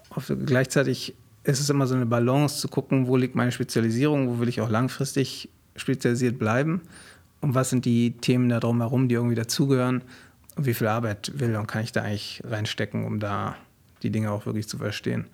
[0.10, 4.40] Auf, gleichzeitig ist es immer so eine Balance zu gucken, wo liegt meine Spezialisierung, wo
[4.40, 6.82] will ich auch langfristig spezialisiert bleiben
[7.42, 10.02] und was sind die Themen da drumherum, die irgendwie dazugehören
[10.56, 13.56] und wie viel Arbeit will und kann ich da eigentlich reinstecken, um da
[14.04, 15.26] die Dinge auch wirklich zu verstehen.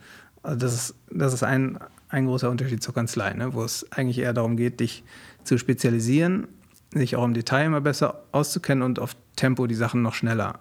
[0.43, 1.77] Also das ist, das ist ein,
[2.09, 3.53] ein großer Unterschied zur Kanzlei, ne?
[3.53, 5.03] wo es eigentlich eher darum geht, dich
[5.43, 6.47] zu spezialisieren,
[6.93, 10.59] sich auch im Detail immer besser auszukennen und auf Tempo die Sachen noch schneller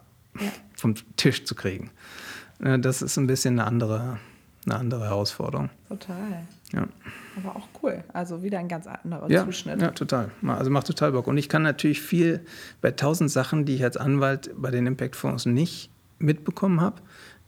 [0.77, 1.91] vom Tisch zu kriegen.
[2.59, 4.19] Ne, das ist ein bisschen eine andere,
[4.71, 5.71] eine andere Herausforderung.
[5.89, 6.47] Total.
[6.73, 6.87] Ja.
[7.37, 8.05] Aber auch cool.
[8.13, 9.81] Also wieder ein ganz anderer ja, Zuschnitt.
[9.81, 10.31] Ja, total.
[10.47, 11.27] Also macht total Bock.
[11.27, 12.41] Und ich kann natürlich viel
[12.81, 17.03] bei tausend Sachen, die ich als Anwalt bei den Impact-Fonds nicht mitbekommen habe,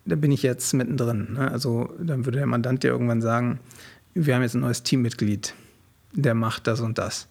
[0.05, 1.35] da bin ich jetzt mittendrin.
[1.35, 1.51] Ne?
[1.51, 3.61] Also dann würde der Mandant ja irgendwann sagen,
[4.15, 5.55] wir haben jetzt ein neues Teammitglied,
[6.13, 7.29] der macht das und das.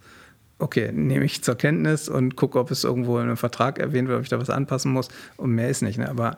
[0.59, 4.19] Okay, nehme ich zur Kenntnis und gucke, ob es irgendwo in einem Vertrag erwähnt wird,
[4.19, 5.07] ob ich da was anpassen muss.
[5.37, 5.97] Und mehr ist nicht.
[5.97, 6.07] Ne?
[6.07, 6.37] Aber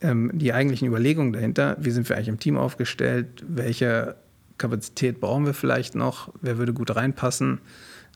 [0.00, 4.16] ähm, die eigentlichen Überlegungen dahinter, wie sind wir eigentlich im Team aufgestellt, welche
[4.58, 7.60] Kapazität brauchen wir vielleicht noch, wer würde gut reinpassen.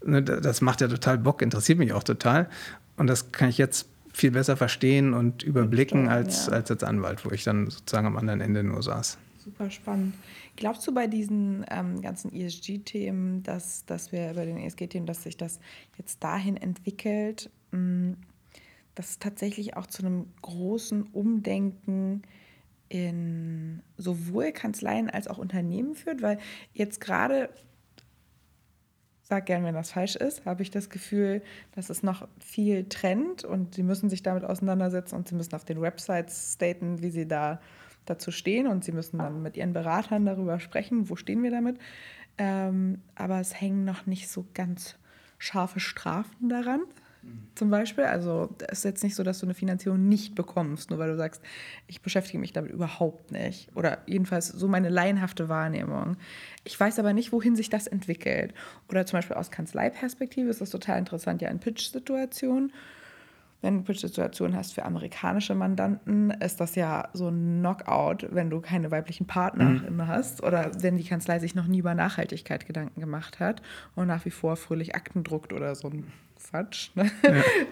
[0.04, 2.48] Ne, das macht ja total Bock, interessiert mich auch total.
[2.96, 6.52] Und das kann ich jetzt viel besser verstehen und überblicken als, ja.
[6.52, 9.18] als als Anwalt, wo ich dann sozusagen am anderen Ende nur saß.
[9.38, 10.14] Super spannend.
[10.56, 15.36] Glaubst du bei diesen ähm, ganzen ESG-Themen, dass, dass wir bei den ESG-Themen, dass sich
[15.36, 15.58] das
[15.98, 18.16] jetzt dahin entwickelt, mh, hm,
[18.94, 22.22] dass es tatsächlich auch zu einem großen Umdenken
[22.88, 26.38] in sowohl Kanzleien als auch Unternehmen führt, weil
[26.72, 27.48] jetzt gerade,
[29.22, 31.42] sag gern, wenn das falsch ist, habe ich das Gefühl,
[31.72, 35.64] dass es noch viel trennt und sie müssen sich damit auseinandersetzen und sie müssen auf
[35.64, 37.60] den Websites staten, wie sie da
[38.04, 41.78] dazu stehen und sie müssen dann mit ihren Beratern darüber sprechen, wo stehen wir damit.
[42.36, 44.96] Ähm, aber es hängen noch nicht so ganz
[45.38, 46.82] scharfe Strafen daran,
[47.54, 48.04] zum Beispiel?
[48.04, 51.16] Also es ist jetzt nicht so, dass du eine Finanzierung nicht bekommst, nur weil du
[51.16, 51.42] sagst,
[51.86, 53.70] ich beschäftige mich damit überhaupt nicht.
[53.76, 56.16] Oder jedenfalls so meine laienhafte Wahrnehmung.
[56.64, 58.54] Ich weiß aber nicht, wohin sich das entwickelt.
[58.88, 62.72] Oder zum Beispiel aus Kanzleiperspektive ist das total interessant, ja in Pitch-Situationen
[63.64, 68.60] wenn du Pitch-Situationen hast für amerikanische Mandanten, ist das ja so ein Knockout, wenn du
[68.60, 70.06] keine weiblichen Partnerinnen mhm.
[70.06, 73.62] hast oder wenn die Kanzlei sich noch nie über Nachhaltigkeit Gedanken gemacht hat
[73.94, 76.12] und nach wie vor fröhlich Akten druckt oder so ein
[76.54, 76.90] Quatsch.
[76.94, 77.10] Ne?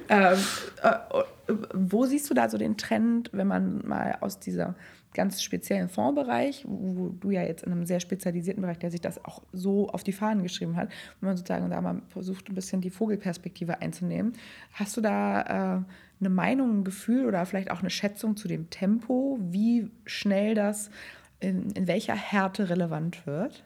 [0.09, 0.33] Ja.
[0.33, 0.39] ähm,
[0.83, 4.75] äh, wo siehst du da so den Trend, wenn man mal aus dieser
[5.15, 9.25] ganz speziellen Fondsbereich, wo du ja jetzt in einem sehr spezialisierten Bereich, der sich das
[9.25, 10.89] auch so auf die Fahnen geschrieben hat,
[11.21, 14.33] wenn man sozusagen da mal versucht, ein bisschen die Vogelperspektive einzunehmen.
[14.73, 15.83] Hast du da äh,
[16.21, 20.91] eine Meinung, ein Gefühl oder vielleicht auch eine Schätzung zu dem Tempo, wie schnell das
[21.39, 23.63] in, in welcher Härte relevant wird?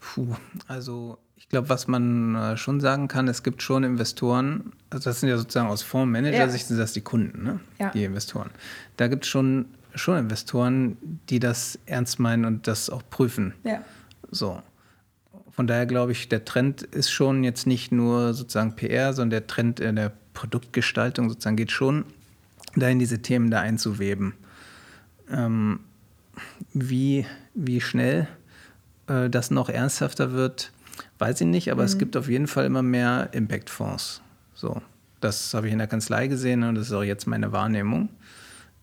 [0.00, 0.36] Puh,
[0.66, 5.20] also ich glaube, was man äh, schon sagen kann, es gibt schon Investoren, also das
[5.20, 6.68] sind ja sozusagen aus Fondsmanager-Sicht ja.
[6.68, 7.60] sind das die Kunden, ne?
[7.78, 7.90] Ja.
[7.90, 8.50] die Investoren.
[8.96, 10.96] Da gibt es schon schon Investoren,
[11.28, 13.54] die das ernst meinen und das auch prüfen.
[13.64, 13.82] Ja.
[14.30, 14.62] So.
[15.50, 19.46] Von daher glaube ich, der Trend ist schon jetzt nicht nur sozusagen PR, sondern der
[19.46, 22.04] Trend in der Produktgestaltung sozusagen geht schon
[22.76, 24.34] dahin, diese Themen da einzuweben.
[25.30, 25.80] Ähm,
[26.72, 28.28] wie, wie schnell
[29.08, 30.70] äh, das noch ernsthafter wird,
[31.18, 31.86] weiß ich nicht, aber mhm.
[31.86, 34.22] es gibt auf jeden Fall immer mehr Impact-Fonds.
[34.54, 34.80] So,
[35.20, 38.08] das habe ich in der Kanzlei gesehen und das ist auch jetzt meine Wahrnehmung.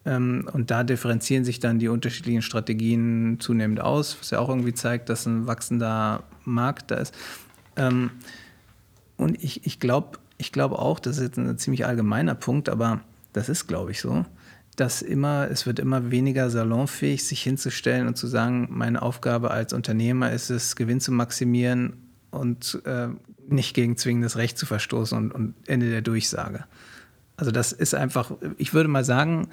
[0.05, 4.73] Ähm, und da differenzieren sich dann die unterschiedlichen Strategien zunehmend aus, was ja auch irgendwie
[4.73, 7.13] zeigt, dass ein wachsender Markt da ist.
[7.75, 8.11] Ähm,
[9.17, 13.01] und ich, ich glaube ich glaub auch, das ist jetzt ein ziemlich allgemeiner Punkt, aber
[13.33, 14.25] das ist, glaube ich, so,
[14.75, 19.71] dass immer, es wird immer weniger salonfähig, sich hinzustellen und zu sagen, meine Aufgabe als
[19.71, 21.93] Unternehmer ist es, Gewinn zu maximieren
[22.36, 23.07] und äh,
[23.47, 26.65] nicht gegen zwingendes Recht zu verstoßen und, und Ende der Durchsage.
[27.38, 29.49] Also das ist einfach, ich würde mal sagen,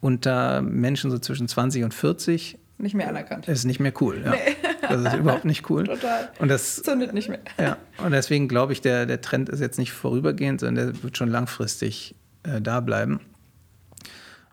[0.00, 3.46] unter Menschen so zwischen 20 und 40 nicht mehr anerkannt.
[3.46, 4.22] Ist nicht mehr cool.
[4.24, 4.32] Ja.
[4.32, 4.38] Nee.
[4.82, 5.84] Das ist überhaupt nicht cool.
[5.84, 6.30] Total.
[6.40, 7.38] Und das zündet nicht mehr.
[7.58, 7.76] Ja.
[8.04, 11.28] Und deswegen glaube ich, der, der Trend ist jetzt nicht vorübergehend, sondern der wird schon
[11.28, 13.20] langfristig äh, da bleiben.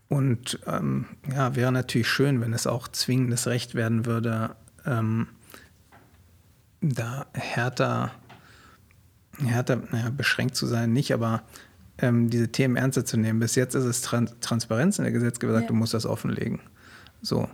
[0.08, 4.52] Und ähm, ja, wäre natürlich schön, wenn es auch zwingendes Recht werden würde,
[4.86, 5.28] ähm,
[6.82, 8.12] da härter,
[9.44, 11.44] härter, naja, beschränkt zu sein, nicht, aber
[11.98, 13.40] ähm, diese Themen ernster zu nehmen.
[13.40, 15.68] Bis jetzt ist es Trans Transparenz in der Gesetzgeber sagt, ja.
[15.68, 16.62] du musst das offenlegen.
[17.22, 17.48] So.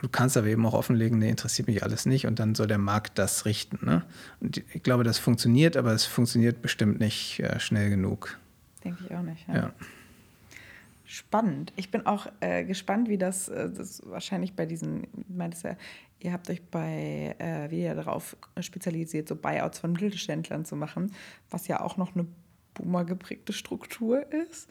[0.00, 2.78] Du kannst aber eben auch offenlegen, nee, interessiert mich alles nicht und dann soll der
[2.78, 3.84] Markt das richten.
[3.84, 4.02] Ne?
[4.40, 8.38] Und ich glaube, das funktioniert, aber es funktioniert bestimmt nicht äh, schnell genug.
[8.82, 9.46] Denke ich auch nicht.
[9.46, 9.54] Ja.
[9.54, 9.72] ja.
[11.04, 11.72] Spannend.
[11.76, 15.76] Ich bin auch äh, gespannt, wie das, äh, das wahrscheinlich bei diesen, meine, ja,
[16.20, 21.12] ihr habt euch bei äh, wieder darauf spezialisiert, so Buyouts von Mittelständlern zu machen,
[21.50, 22.26] was ja auch noch eine
[22.74, 24.70] Boomer geprägte Struktur ist.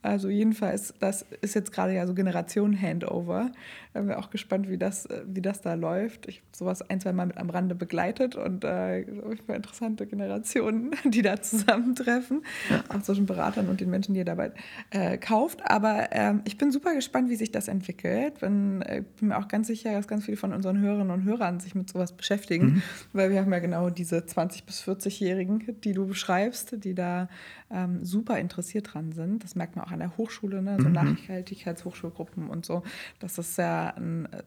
[0.00, 3.50] Also jedenfalls, das ist jetzt gerade ja so Generation Handover.
[3.88, 6.28] Ich bin auch gespannt, wie das, wie das da läuft.
[6.28, 9.00] Ich habe sowas ein, zwei Mal mit am Rande begleitet und äh,
[9.48, 12.84] interessante Generationen, die da zusammentreffen, ja.
[12.88, 14.52] auch zwischen Beratern und den Menschen, die ihr dabei
[14.90, 15.68] äh, kauft.
[15.68, 18.38] Aber äh, ich bin super gespannt, wie sich das entwickelt.
[18.38, 21.58] Bin, äh, bin mir auch ganz sicher, dass ganz viele von unseren Hörerinnen und Hörern
[21.58, 22.82] sich mit sowas beschäftigen, mhm.
[23.12, 27.28] weil wir haben ja genau diese 20- bis 40-Jährigen, die du beschreibst, die da
[27.70, 29.44] ähm, super interessiert dran sind.
[29.44, 30.76] Das merkt man auch an der Hochschule, ne?
[30.80, 30.94] so mhm.
[30.94, 32.82] Nachhaltigkeitshochschulgruppen und so.
[33.18, 34.42] Das ist ja ein äh,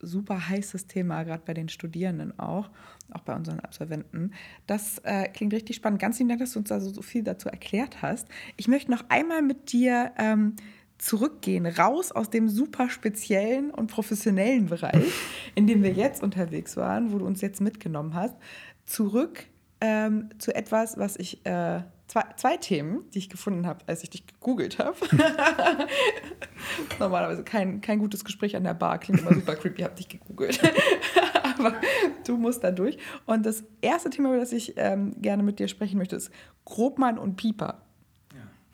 [0.00, 2.70] super heißes Thema, gerade bei den Studierenden auch,
[3.12, 4.32] auch bei unseren Absolventen.
[4.66, 6.00] Das äh, klingt richtig spannend.
[6.00, 8.28] Ganz vielen Dank, dass du uns da so, so viel dazu erklärt hast.
[8.56, 10.56] Ich möchte noch einmal mit dir ähm,
[10.98, 15.12] zurückgehen, raus aus dem super speziellen und professionellen Bereich,
[15.54, 18.36] in dem wir jetzt unterwegs waren, wo du uns jetzt mitgenommen hast,
[18.84, 19.46] zurück
[19.80, 21.82] ähm, zu etwas, was ich äh,
[22.12, 24.96] zwei, zwei Themen, die ich gefunden habe, als ich dich gegoogelt habe.
[26.98, 30.10] Normalerweise kein, kein gutes Gespräch an der Bar, klingt immer super creepy, ich habe dich
[30.10, 30.60] gegoogelt.
[31.58, 31.74] Aber
[32.26, 32.98] du musst da durch.
[33.24, 36.30] Und das erste Thema, über das ich ähm, gerne mit dir sprechen möchte, ist
[36.66, 37.80] Grobmann und Pieper.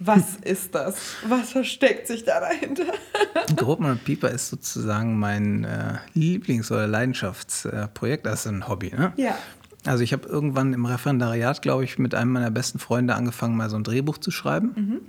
[0.00, 1.16] Was ist das?
[1.26, 2.84] Was versteckt sich da dahinter?
[3.56, 8.24] Grobmann und Pieper ist sozusagen mein äh, Lieblings- oder Leidenschaftsprojekt.
[8.24, 9.12] Äh, das ist ein Hobby, ne?
[9.16, 9.36] Ja.
[9.88, 13.70] Also ich habe irgendwann im Referendariat, glaube ich, mit einem meiner besten Freunde angefangen, mal
[13.70, 14.72] so ein Drehbuch zu schreiben.
[14.76, 15.00] Mhm.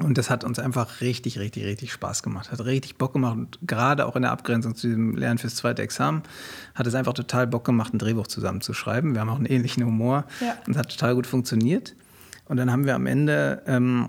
[0.00, 2.50] Und das hat uns einfach richtig, richtig, richtig Spaß gemacht.
[2.50, 3.36] Hat richtig Bock gemacht.
[3.36, 6.22] Und gerade auch in der Abgrenzung zu diesem Lernen fürs zweite Examen
[6.74, 9.12] hat es einfach total Bock gemacht, ein Drehbuch zusammenzuschreiben.
[9.12, 10.24] Wir haben auch einen ähnlichen Humor.
[10.40, 10.56] Ja.
[10.66, 11.94] Und es hat total gut funktioniert.
[12.46, 14.08] Und dann haben wir am Ende ähm,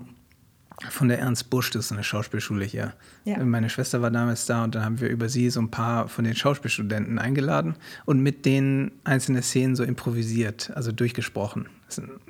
[0.90, 2.94] von der Ernst Busch, das ist eine Schauspielschule hier.
[3.24, 3.42] Ja.
[3.44, 6.24] Meine Schwester war damals da und dann haben wir über sie so ein paar von
[6.24, 11.68] den Schauspielstudenten eingeladen und mit denen einzelne Szenen so improvisiert, also durchgesprochen.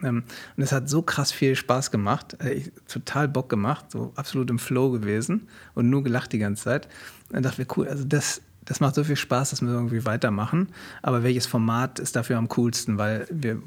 [0.03, 0.25] Ähm,
[0.57, 4.51] und es hat so krass viel Spaß gemacht, äh, ich, total Bock gemacht, so absolut
[4.51, 6.87] im Flow gewesen und nur gelacht die ganze Zeit.
[7.29, 10.05] Und dann dachten wir, cool, also das, das macht so viel Spaß, dass wir irgendwie
[10.05, 10.69] weitermachen.
[11.03, 12.99] Aber welches Format ist dafür am coolsten?
[12.99, 13.63] Weil wir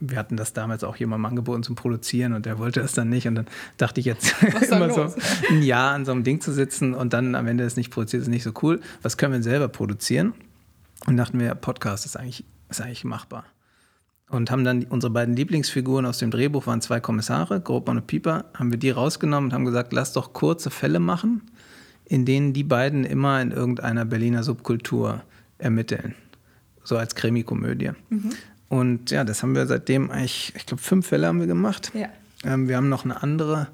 [0.00, 3.26] wir hatten das damals auch jemandem angeboten zum Produzieren und der wollte das dann nicht.
[3.28, 3.46] Und dann
[3.76, 4.34] dachte ich jetzt
[4.70, 5.12] immer so
[5.50, 8.22] ein Jahr an so einem Ding zu sitzen und dann am Ende es nicht produziert,
[8.22, 8.80] ist nicht so cool.
[9.02, 10.34] Was können wir selber produzieren?
[11.06, 13.44] Und dachten wir, Podcast ist eigentlich, ist eigentlich machbar.
[14.28, 18.46] Und haben dann unsere beiden Lieblingsfiguren aus dem Drehbuch waren zwei Kommissare, Grobmann und Pieper,
[18.54, 21.42] haben wir die rausgenommen und haben gesagt, lass doch kurze Fälle machen,
[22.04, 25.22] in denen die beiden immer in irgendeiner Berliner Subkultur
[25.58, 26.14] ermitteln.
[26.82, 27.92] So als Krimikomödie.
[28.08, 28.32] Mhm.
[28.68, 31.92] Und ja, das haben wir seitdem eigentlich, ich glaube, fünf Fälle haben wir gemacht.
[31.94, 32.08] Ja.
[32.44, 33.68] Ähm, wir haben noch eine andere,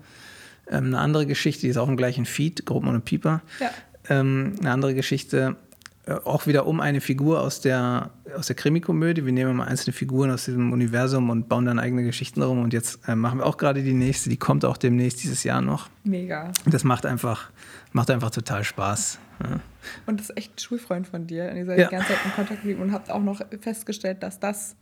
[0.69, 3.43] ähm, eine andere Geschichte, die ist auch im gleichen Feed, Grobmann und Pieper.
[3.61, 3.71] Ja.
[4.09, 5.57] Ähm, eine andere Geschichte,
[6.05, 9.25] äh, auch wieder um eine Figur aus der, aus der Krimikomödie.
[9.25, 12.63] Wir nehmen mal einzelne Figuren aus diesem Universum und bauen dann eigene Geschichten darum.
[12.63, 15.61] Und jetzt äh, machen wir auch gerade die nächste, die kommt auch demnächst dieses Jahr
[15.61, 15.89] noch.
[16.05, 16.53] Mega.
[16.67, 17.51] Das macht einfach,
[17.93, 19.19] macht einfach total Spaß.
[19.43, 19.61] Ja.
[20.07, 21.49] Und das ist echt ein Schulfreund von dir.
[21.51, 21.85] Und ihr seid ja.
[21.87, 24.75] die ganze Zeit in Kontakt geblieben und habt auch noch festgestellt, dass das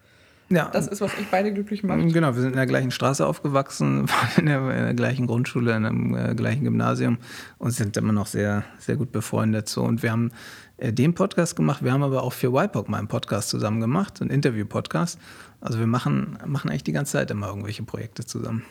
[0.51, 0.69] ja.
[0.73, 2.13] Das ist, was euch beide glücklich macht.
[2.13, 5.87] Genau, wir sind in der gleichen Straße aufgewachsen, in der, in der gleichen Grundschule, in
[5.87, 7.19] einem äh, gleichen Gymnasium
[7.59, 9.69] und sind immer noch sehr, sehr gut befreundet.
[9.69, 9.83] So.
[9.83, 10.33] Und wir haben
[10.79, 14.21] äh, den Podcast gemacht, wir haben aber auch für WIPOC mal einen Podcast zusammen gemacht,
[14.21, 15.19] einen Interview-Podcast.
[15.61, 18.65] Also wir machen, machen eigentlich die ganze Zeit immer irgendwelche Projekte zusammen.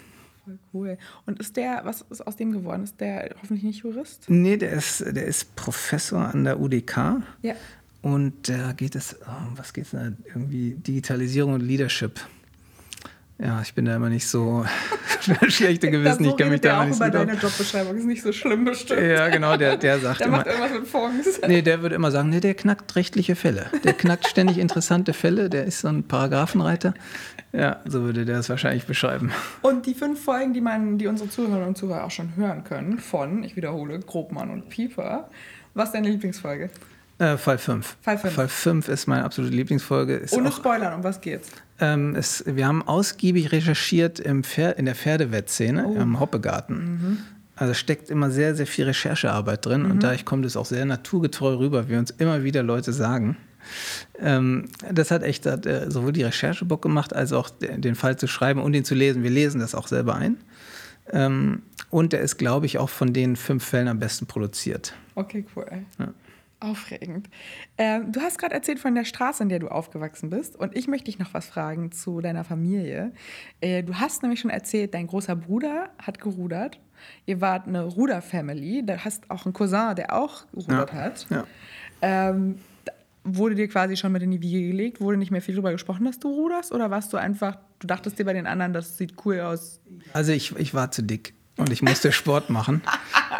[0.43, 0.97] Voll cool.
[1.25, 2.83] Und ist der, was ist aus dem geworden?
[2.83, 4.25] Ist der hoffentlich nicht Jurist?
[4.27, 7.21] Nee, der ist, der ist Professor an der UDK.
[7.41, 7.53] Ja.
[8.01, 10.11] Und da geht es, oh, was geht es da?
[10.25, 12.21] Irgendwie Digitalisierung und Leadership.
[13.41, 14.65] Ja, ich bin da immer nicht so
[15.47, 16.25] schlechte Gewissen.
[16.25, 19.01] ich kenne mich da nicht so über deine Jobbeschreibung ist nicht so schlimm bestimmt.
[19.01, 20.37] Ja, genau, der, der sagt der immer.
[20.37, 21.39] macht irgendwas mit Fonds.
[21.47, 23.67] Nee, der würde immer sagen, nee, der knackt rechtliche Fälle.
[23.85, 26.93] Der knackt ständig interessante Fälle, der ist so ein Paragraphenreiter.
[27.53, 29.31] Ja, so würde der es wahrscheinlich beschreiben.
[29.61, 32.99] Und die fünf Folgen, die man, die unsere Zuhörerinnen und Zuhörer auch schon hören können,
[32.99, 35.29] von, ich wiederhole, Grobmann und Pieper.
[35.73, 36.69] Was ist deine Lieblingsfolge?
[37.19, 37.97] Äh, Fall 5.
[38.01, 38.33] Fall 5.
[38.33, 40.15] Fall 5 ist meine absolute Lieblingsfolge.
[40.15, 41.49] Ist Ohne auch, Spoilern, um was geht's?
[41.79, 45.95] Ähm, es, wir haben ausgiebig recherchiert im Pfer in der Pferdewettszene oh.
[45.95, 46.77] im Hoppegarten.
[46.77, 47.17] Mhm.
[47.57, 49.91] Also steckt immer sehr, sehr viel Recherchearbeit drin mhm.
[49.91, 53.35] und dadurch kommt es auch sehr naturgetreu rüber, wie uns immer wieder Leute sagen.
[54.17, 58.17] Ähm, das hat echt hat, äh, sowohl die Recherche Bock gemacht, als auch den Fall
[58.17, 59.23] zu schreiben und ihn zu lesen.
[59.23, 60.37] Wir lesen das auch selber ein.
[61.11, 64.93] Ähm, und der ist, glaube ich, auch von den fünf Fällen am besten produziert.
[65.15, 65.65] Okay, cool.
[65.99, 66.13] Ja.
[66.61, 67.29] Aufregend.
[67.77, 70.57] Ähm, du hast gerade erzählt von der Straße, in der du aufgewachsen bist.
[70.57, 73.13] Und ich möchte dich noch was fragen zu deiner Familie.
[73.61, 76.79] Äh, du hast nämlich schon erzählt, dein großer Bruder hat gerudert.
[77.25, 78.85] Ihr wart eine Ruder-Family.
[78.85, 80.99] Du hast auch einen Cousin, der auch gerudert ja.
[80.99, 81.27] hat.
[81.29, 81.47] Ja.
[82.01, 82.59] Ähm,
[83.23, 85.01] wurde dir quasi schon mit in die Wiege gelegt?
[85.01, 86.73] Wurde nicht mehr viel darüber gesprochen, dass du ruderst?
[86.73, 89.79] Oder warst du einfach, du dachtest dir bei den anderen, das sieht cool aus?
[90.13, 92.81] Also ich, ich war zu dick und ich musste Sport machen.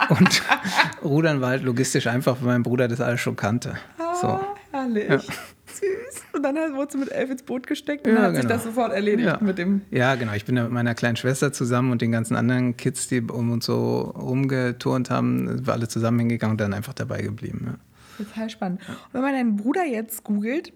[0.09, 0.41] Und
[1.03, 3.76] Rudern war halt logistisch einfach, weil mein Bruder das alles schon kannte.
[4.22, 4.28] So.
[4.28, 5.09] Ah, herrlich.
[5.09, 5.17] Ja.
[5.17, 6.24] Süß.
[6.34, 8.41] Und dann wurde sie mit elf ins Boot gesteckt und ja, hat genau.
[8.41, 9.38] sich das sofort erledigt ja.
[9.39, 9.82] mit dem.
[9.91, 10.34] Ja, genau.
[10.34, 13.51] Ich bin da mit meiner kleinen Schwester zusammen und den ganzen anderen Kids, die um
[13.51, 17.65] uns so rumgeturnt haben, wir alle zusammen hingegangen und dann einfach dabei geblieben.
[17.67, 18.26] Ja.
[18.26, 18.82] Total spannend.
[18.88, 20.74] Und wenn man deinen Bruder jetzt googelt,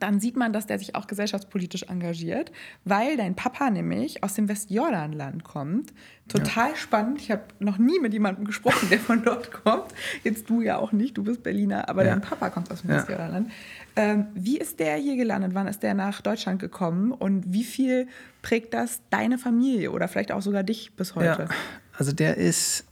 [0.00, 2.52] dann sieht man, dass der sich auch gesellschaftspolitisch engagiert,
[2.84, 5.92] weil dein Papa nämlich aus dem Westjordanland kommt.
[6.28, 6.76] Total ja.
[6.76, 7.20] spannend.
[7.20, 9.92] Ich habe noch nie mit jemandem gesprochen, der von dort kommt.
[10.22, 12.10] Jetzt du ja auch nicht, du bist Berliner, aber ja.
[12.10, 12.96] dein Papa kommt aus dem ja.
[12.96, 13.50] Westjordanland.
[13.96, 15.54] Ähm, wie ist der hier gelandet?
[15.54, 17.12] Wann ist der nach Deutschland gekommen?
[17.12, 18.08] Und wie viel
[18.42, 21.48] prägt das deine Familie oder vielleicht auch sogar dich bis heute?
[21.96, 22.84] Also der ist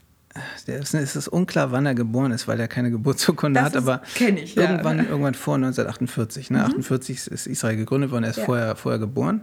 [0.67, 4.57] es ist unklar, wann er geboren ist, weil er keine Geburtsurkunde das hat, aber ich,
[4.57, 5.05] irgendwann, ja.
[5.05, 6.51] irgendwann vor 1948.
[6.51, 6.59] Ne?
[6.59, 6.65] Mhm.
[6.65, 8.45] 48 ist Israel gegründet worden, er ist ja.
[8.45, 9.43] vorher, vorher geboren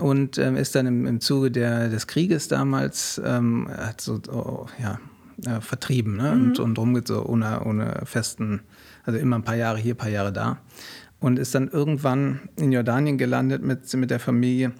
[0.00, 4.66] und ähm, ist dann im, im Zuge der, des Krieges damals ähm, hat so, oh,
[4.82, 4.98] ja,
[5.46, 6.34] äh, vertrieben ne?
[6.34, 6.42] mhm.
[6.42, 8.60] und, und rumgeht so ohne, ohne festen,
[9.04, 10.58] also immer ein paar Jahre hier, ein paar Jahre da
[11.20, 14.72] und ist dann irgendwann in Jordanien gelandet mit, mit der Familie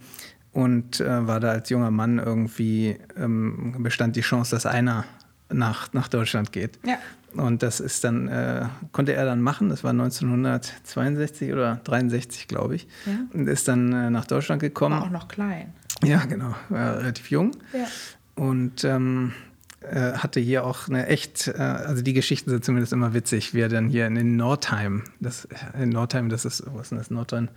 [0.52, 5.04] und äh, war da als junger Mann irgendwie, ähm, bestand die Chance, dass einer
[5.52, 6.78] nach, nach Deutschland geht.
[6.84, 6.98] Ja.
[7.34, 12.76] Und das ist dann, äh, konnte er dann machen, das war 1962 oder 63, glaube
[12.76, 12.88] ich.
[13.06, 13.12] Ja.
[13.32, 14.96] Und ist dann äh, nach Deutschland gekommen.
[14.96, 15.72] War auch noch klein.
[16.02, 17.52] Ja, genau, war relativ jung.
[17.72, 17.86] Ja.
[18.34, 19.32] Und ähm,
[19.80, 23.60] äh, hatte hier auch eine echt, äh, also die Geschichten sind zumindest immer witzig, wie
[23.60, 25.46] er dann hier in Nordheim, das,
[25.80, 27.48] in Nordheim, das ist, was ist denn das, Nordrhein?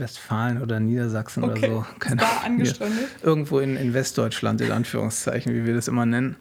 [0.00, 1.68] Westfalen oder Niedersachsen Okay.
[1.70, 2.10] oder so.
[2.10, 3.08] Ist da angestrandet?
[3.22, 6.36] Irgendwo in, in Westdeutschland, in Anführungszeichen, wie wir das immer nennen.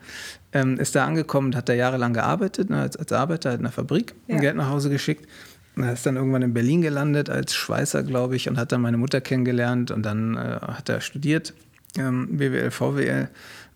[0.53, 3.71] Ähm, ist da angekommen und hat da jahrelang gearbeitet, ne, als, als Arbeiter in einer
[3.71, 4.37] Fabrik, Ja.
[4.37, 5.27] Geld nach Hause geschickt.
[5.75, 8.81] Und Er ist dann irgendwann in Berlin gelandet als Schweißer, glaube ich, und hat dann
[8.81, 11.53] meine Mutter kennengelernt und dann äh, hat er studiert,
[11.97, 13.27] ähm, BWL, VWL.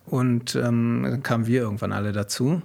[0.05, 2.61] Und ähm, dann kamen wir irgendwann alle dazu.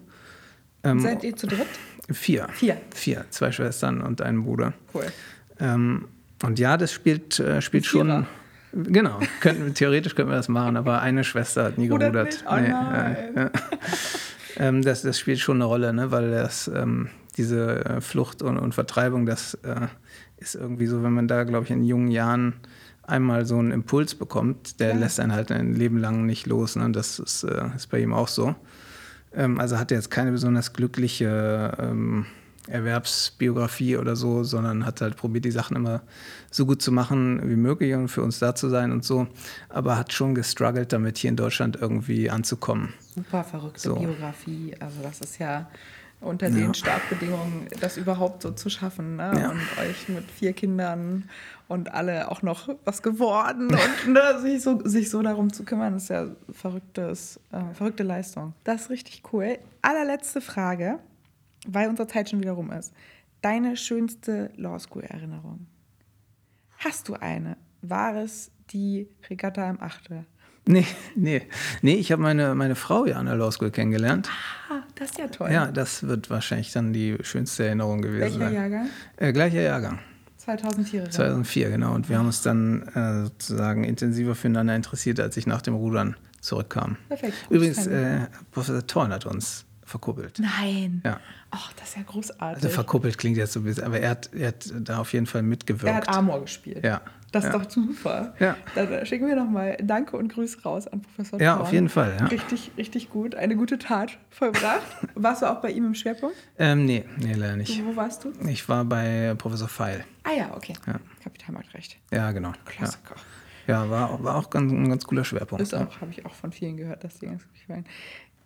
[0.85, 1.67] Ähm, Seid ihr zu dritt?
[2.11, 2.49] vier.
[2.53, 2.77] Vier.
[2.95, 3.25] Vier.
[3.31, 4.73] Zwei Schwestern und einen Bruder.
[4.95, 5.05] Cool.
[5.59, 6.07] Ähm,
[6.47, 8.26] und ja, das spielt, äh, spielt schon.
[8.72, 12.45] Genau, könnten, theoretisch könnten wir das machen, aber eine Schwester hat nie Rudert gerudert.
[12.49, 13.36] Oh nein.
[13.36, 13.51] äh, äh.
[14.57, 16.11] ähm, das, das spielt schon eine Rolle, ne?
[16.11, 19.86] weil das, ähm, diese äh, Flucht und, und Vertreibung, das äh,
[20.38, 22.55] ist irgendwie so, wenn man da, glaube ich, in jungen Jahren
[23.07, 24.97] einmal so einen Impuls bekommt, der Ja.
[24.97, 26.74] lässt einen halt ein Leben lang nicht los.
[26.76, 26.90] Ne?
[26.90, 28.55] Das ist, äh, ist bei ihm auch so.
[29.34, 32.26] Ähm, also hat er jetzt keine besonders glückliche ähm,
[32.69, 36.03] Erwerbsbiografie oder so, sondern hat halt probiert, die Sachen immer
[36.51, 39.27] so gut zu machen wie möglich und für uns da zu sein und so.
[39.69, 42.95] Aber hat schon gestruggelt damit, hier in Deutschland irgendwie anzukommen.
[43.15, 43.97] Super verrückte So.
[43.97, 44.75] Biografie.
[44.81, 45.69] Also das ist ja
[46.21, 46.55] unter Ja.
[46.55, 49.17] den Startbedingungen, das überhaupt so zu schaffen.
[49.17, 49.33] Ne?
[49.39, 49.51] Ja.
[49.51, 51.29] Und euch mit vier Kindern
[51.69, 55.97] und alle auch noch was geworden und ne, sich, so, sich so darum zu kümmern,
[55.97, 58.55] ist ja verrücktes, äh, verrückte Leistung.
[58.65, 59.59] Das ist richtig cool.
[59.83, 60.99] Allerletzte Frage,
[61.67, 62.93] weil unsere Zeit schon wieder rum ist.
[63.41, 65.67] Deine schönste Law School-Erinnerung?
[66.79, 67.57] Hast du eine?
[67.83, 70.25] War es die Regatta im Achte?
[70.67, 71.43] Nee, nee.
[71.83, 74.31] Nee, ich habe meine, meine Frau ja an der Law School kennengelernt.
[74.71, 75.51] Ah, das ist ja toll.
[75.53, 78.55] Ja, das wird wahrscheinlich dann die schönste Erinnerung gewesen Welcher sein.
[78.55, 78.89] Jahrgang?
[79.17, 79.99] Äh, gleicher Jahrgang.
[80.39, 81.11] 2004.
[81.11, 81.95] 2004, genau.
[81.95, 86.17] Und wir haben uns dann äh, sozusagen intensiver füreinander interessiert, als ich nach dem Rudern
[86.41, 86.97] zurückkam.
[87.09, 87.35] Perfekt.
[87.51, 90.39] Übrigens, äh, Professor Thorn hat uns verkuppelt.
[90.39, 91.03] Nein.
[91.05, 91.20] Ja.
[91.51, 92.64] Ach, das ist ja großartig.
[92.64, 95.26] Also verkuppelt klingt jetzt so ein bisschen, aber er hat, er hat da auf jeden
[95.26, 95.85] Fall mitgewirkt.
[95.85, 96.85] er hat Amor gespielt.
[96.85, 97.01] Ja.
[97.35, 97.59] Das ist ja.
[97.59, 98.35] doch super.
[98.39, 98.57] Ja.
[98.76, 101.66] Dann schicken wir nochmal Danke und Grüße raus an Professor Ja, Thorn.
[101.66, 102.26] auf jeden Fall, ja.
[102.26, 103.35] Richtig, richtig gut.
[103.35, 104.82] Eine gute Tat vollbracht.
[105.16, 106.37] Warst du auch bei ihm im Schwerpunkt?
[106.61, 107.85] Ähm, nee, nee, leider nicht.
[107.85, 108.32] Wo warst du?
[108.49, 110.05] Ich war bei Professor Feil.
[110.22, 110.74] Ah ja, okay.
[110.87, 111.01] Ja.
[111.24, 111.99] Kapitalmarktrecht.
[112.12, 112.53] Ja, genau.
[112.66, 113.16] Klassiker.
[113.66, 115.61] Ja, ja war, war auch ganz, ein ganz cooler Schwerpunkt.
[115.61, 117.85] Ist auch, habe ich auch von vielen gehört, dass die ganz gut gefallen.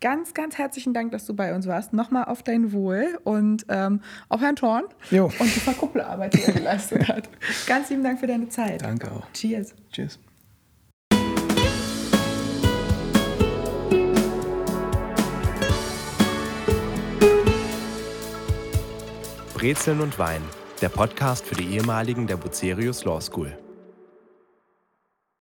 [0.00, 1.92] Ganz, ganz herzlichen Dank, dass du bei uns warst.
[1.92, 5.24] Nochmal auf dein Wohl und ähm, auf Herrn Thorn Jo.
[5.24, 7.28] und die Verkuppelarbeit, die er geleistet hat.
[7.66, 8.82] Ganz lieben Dank für deine Zeit.
[8.82, 9.26] Danke auch.
[9.32, 9.74] Cheers.
[9.92, 10.20] Tschüss.
[19.54, 20.42] Brezeln und Wein,
[20.80, 23.58] der Podcast für die ehemaligen der Bucerius Law School.